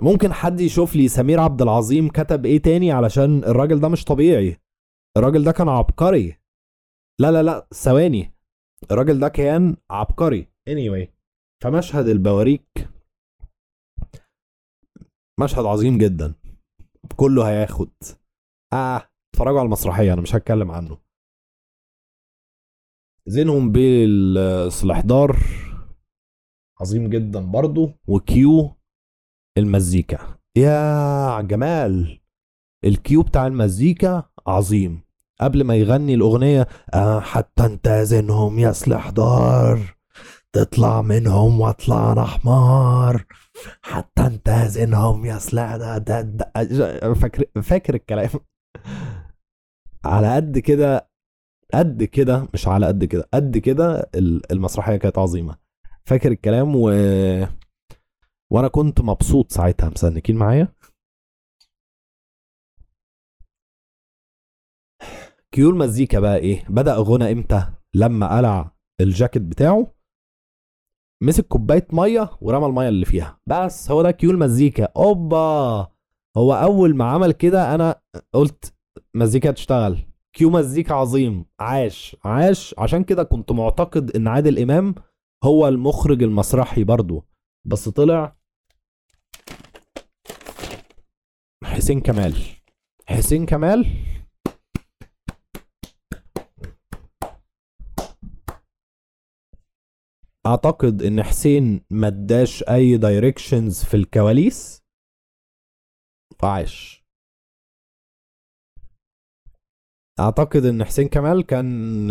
ممكن 0.02 0.32
حد 0.32 0.60
يشوف 0.60 0.96
لي 0.96 1.08
سمير 1.08 1.40
عبد 1.40 1.62
العظيم 1.62 2.08
كتب 2.08 2.46
إيه 2.46 2.62
تاني 2.62 2.92
علشان 2.92 3.44
الراجل 3.44 3.80
ده 3.80 3.88
مش 3.88 4.04
طبيعي. 4.04 4.60
الراجل 5.16 5.44
ده 5.44 5.52
كان 5.52 5.68
عبقري. 5.68 6.38
لا 7.20 7.30
لا 7.32 7.42
لا 7.42 7.66
ثواني. 7.74 8.33
الراجل 8.90 9.20
ده 9.20 9.28
كان 9.28 9.76
عبقري. 9.90 10.48
Anyway. 10.70 11.08
فمشهد 11.62 12.08
البواريك 12.08 12.88
مشهد 15.40 15.64
عظيم 15.64 15.98
جدا. 15.98 16.34
كله 17.16 17.48
هياخد. 17.50 17.90
آه 18.72 19.08
اتفرجوا 19.34 19.58
على 19.58 19.66
المسرحية 19.66 20.12
أنا 20.12 20.20
مش 20.20 20.34
هتكلم 20.34 20.70
عنه. 20.70 20.98
زينهم 23.26 23.72
بالسلحدار 23.72 25.36
عظيم 26.80 27.10
جدا 27.10 27.40
برضو. 27.40 27.90
وكيو 28.08 28.76
المزيكا. 29.58 30.38
يا 30.56 31.40
جمال! 31.40 32.20
الكيو 32.84 33.22
بتاع 33.22 33.46
المزيكا 33.46 34.30
عظيم. 34.46 35.02
قبل 35.40 35.64
ما 35.64 35.74
يغني 35.76 36.14
الأغنية 36.14 36.68
آه 36.94 37.20
حتى 37.20 37.64
انت 37.66 37.88
زينهم 37.88 38.58
يا 38.58 38.72
سلحدار 38.72 39.94
تطلع 40.52 41.02
منهم 41.02 41.60
واطلع 41.60 42.12
أنا 42.12 42.24
حمار 42.24 43.24
حتى 43.82 44.22
انت 44.26 44.50
زينهم 44.50 45.26
يا 45.26 45.38
سلاح 45.38 45.76
ده, 45.76 45.98
ده, 45.98 46.20
ده 46.20 47.14
فاكر 47.14 47.44
فاكر 47.62 47.94
الكلام. 47.94 48.28
على 50.04 50.34
قد 50.36 50.58
كده 50.58 51.08
قد 51.74 52.04
كده 52.04 52.48
مش 52.54 52.68
على 52.68 52.86
قد 52.86 53.04
كده 53.04 53.28
قد 53.34 53.58
كده 53.58 54.10
المسرحية 54.50 54.96
كانت 54.96 55.18
عظيمة. 55.18 55.56
فاكر 56.04 56.32
الكلام 56.32 56.72
و 56.76 56.88
وأنا 58.52 58.68
كنت 58.68 59.00
مبسوط 59.00 59.52
ساعتها. 59.52 59.88
مسنكين 59.88 60.36
معايا؟ 60.36 60.68
cue 65.54 65.70
المزيكا 65.70 66.20
بقى 66.20 66.36
إيه؟ 66.36 66.64
بدأ 66.68 66.94
غنى 66.96 67.32
إمتى؟ 67.32 67.66
لما 67.94 68.36
قلع 68.36 68.74
الجاكيت 69.00 69.42
بتاعه 69.42 69.94
مسك 71.22 71.46
كوباية 71.48 71.86
مية 71.92 72.30
ورمى 72.40 72.66
المية 72.66 72.88
اللي 72.88 73.04
فيها. 73.04 73.40
بس 73.46 73.90
هو 73.90 74.02
ده 74.02 74.10
cue 74.10 74.30
المزيكا 74.30 74.88
أوبا! 74.96 75.88
هو 76.36 76.54
أول 76.54 76.96
ما 76.96 77.04
عمل 77.04 77.32
كده 77.32 77.74
أنا 77.74 78.00
قلت 78.32 78.74
مزيكا 79.14 79.50
تشتغل 79.50 79.98
cue 80.32 80.50
مزيكا 80.50 80.94
عظيم. 80.94 81.44
عاش. 81.60 82.16
عاش. 82.24 82.74
عشان 82.78 83.04
كده 83.04 83.22
كنت 83.22 83.52
معتقد 83.52 84.16
إن 84.16 84.28
عادل 84.28 84.58
إمام 84.58 84.94
هو 85.44 85.68
المخرج 85.68 86.22
المسرحي 86.22 86.84
برضو. 86.84 87.24
بس 87.64 87.88
طلع 87.88 88.36
حسين 91.64 92.00
كمال. 92.00 92.36
حسين 93.06 93.46
كمال 93.46 93.86
أعتقد 100.46 101.02
إن 101.02 101.22
حسين 101.22 101.80
ما 101.90 102.06
اداش 102.08 102.62
أي 102.62 102.96
دايركشنز 102.96 103.84
في 103.84 103.96
الكواليس 103.96 104.82
فعاش. 106.42 107.04
أعتقد 110.20 110.64
إن 110.64 110.84
حسين 110.84 111.08
كمال 111.08 111.46
كان 111.46 112.10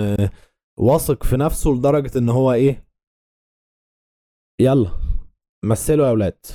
واثق 0.80 1.24
في 1.24 1.38
نفسه 1.38 1.70
لدرجة 1.70 2.18
إن 2.18 2.30
هو 2.30 2.52
إيه؟ 2.54 2.88
يلا 4.62 4.92
مثلوا 5.66 6.06
يا 6.06 6.12
أولاد. 6.12 6.46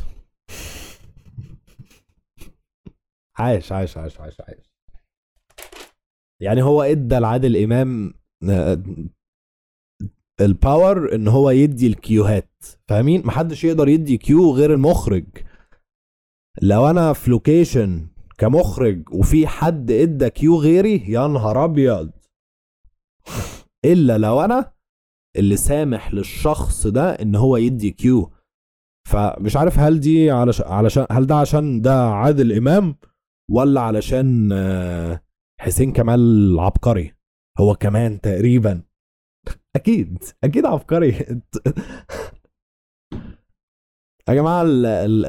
عاش 3.38 3.72
عاش 3.72 3.96
عاش 3.96 4.20
عاش 4.20 4.40
عاش 4.40 4.70
يعني 6.42 6.62
هو 6.62 6.82
إدى 6.82 7.18
لعادل 7.18 7.56
إمام 7.56 8.14
ال 10.40 10.53
power 10.53 11.14
إن 11.14 11.28
هو 11.28 11.50
يدي 11.50 11.86
ال 11.86 11.97
cue 11.97 12.31
هات. 12.31 12.64
فاهمين؟ 12.88 13.26
محدش 13.26 13.64
يقدر 13.64 13.88
يدي 13.88 14.16
cue 14.16 14.54
غير 14.54 14.74
المخرج. 14.74 15.26
لو 16.62 16.90
أنا 16.90 17.12
في 17.12 17.30
location 17.30 18.08
كمخرج 18.38 19.14
وفي 19.14 19.46
حد 19.46 19.90
إدى 19.90 20.30
cue 20.30 20.56
غيري 20.60 21.10
يا 21.12 21.26
نهار 21.26 21.64
أبيض. 21.64 22.10
إلا 23.84 24.18
لو 24.18 24.40
أنا 24.40 24.72
اللي 25.36 25.56
سامح 25.56 26.14
للشخص 26.14 26.86
ده 26.86 27.10
إن 27.10 27.34
هو 27.34 27.56
يدي 27.56 27.90
كيو. 27.90 28.32
فمش 29.08 29.56
عارف 29.56 29.78
هل 29.78 30.00
دي 30.00 30.30
علشان 30.30 30.66
علشان 30.66 31.06
هل 31.10 31.26
ده 31.26 31.34
عشان 31.34 31.80
ده 31.80 32.08
عادل 32.08 32.52
إمام 32.52 32.96
ولا 33.50 33.80
علشان 33.80 34.52
آه، 34.52 35.20
حسين 35.60 35.92
كمال 35.92 36.56
عبقري. 36.60 37.14
هو 37.58 37.74
كمان 37.74 38.20
تقريبا. 38.20 38.82
أكيد 39.78 40.24
أكيد 40.44 40.66
عبقري. 40.66 41.40
يا 44.28 44.34
جماعة 44.34 44.62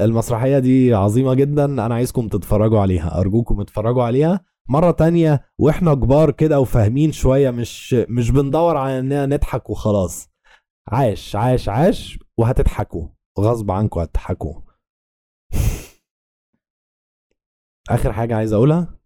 المسرحية 0.04 0.58
دي 0.58 0.94
عظيمة 0.94 1.34
جدا. 1.34 1.64
أنا 1.64 1.94
عايزكم 1.94 2.28
تتفرجوا 2.28 2.80
عليها 2.80 3.20
أرجوكم 3.20 3.60
اتفرجوا 3.60 4.02
عليها. 4.02 4.40
مرة 4.68 4.90
تانية 4.90 5.44
وإحنا 5.58 5.94
كبار 5.94 6.30
كده 6.30 6.60
وفاهمين 6.60 7.12
شوية 7.12 7.50
مش 7.50 7.94
مش 7.94 8.30
بندور 8.30 8.76
على 8.76 8.98
إننا 8.98 9.26
نضحك 9.26 9.70
وخلاص. 9.70 10.28
عاش 10.88 11.36
عاش 11.36 11.68
عاش 11.68 12.18
وهتضحكوا. 12.38 13.08
غصب 13.40 13.70
عنكم 13.70 14.00
هتضحكوا. 14.00 14.60
آخر 17.90 18.12
حاجة 18.12 18.36
عايز 18.36 18.52
أقولها؟ 18.52 18.99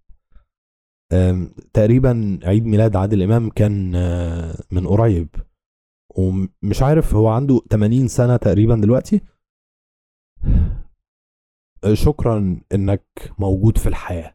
تقريبا 1.72 2.38
عيد 2.42 2.64
ميلاد 2.64 2.96
عادل 2.96 3.22
إمام 3.22 3.50
كان 3.50 3.94
آه، 3.94 4.54
من 4.70 4.86
قريب. 4.86 5.28
ومش 6.16 6.82
عارف 6.82 7.14
هو 7.14 7.28
عنده 7.28 7.60
80 7.70 8.08
سنة 8.08 8.36
تقريبا 8.36 8.74
دلوقتي. 8.76 9.20
شكرا 11.92 12.60
إنك 12.74 13.04
موجود 13.38 13.78
في 13.78 13.86
الحياة. 13.88 14.34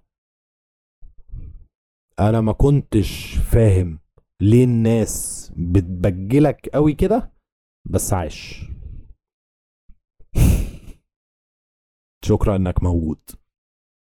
أنا 2.20 2.42
ما 2.42 2.52
كنتش 2.52 3.36
فاهم 3.36 4.00
ليه 4.42 4.64
الناس 4.64 5.52
بتبجلك 5.58 6.70
قوي 6.74 6.94
كده 6.94 7.32
بس 7.90 8.14
عاش 8.14 8.66
شكرا 12.30 12.56
إنك 12.56 12.84
موجود. 12.84 13.20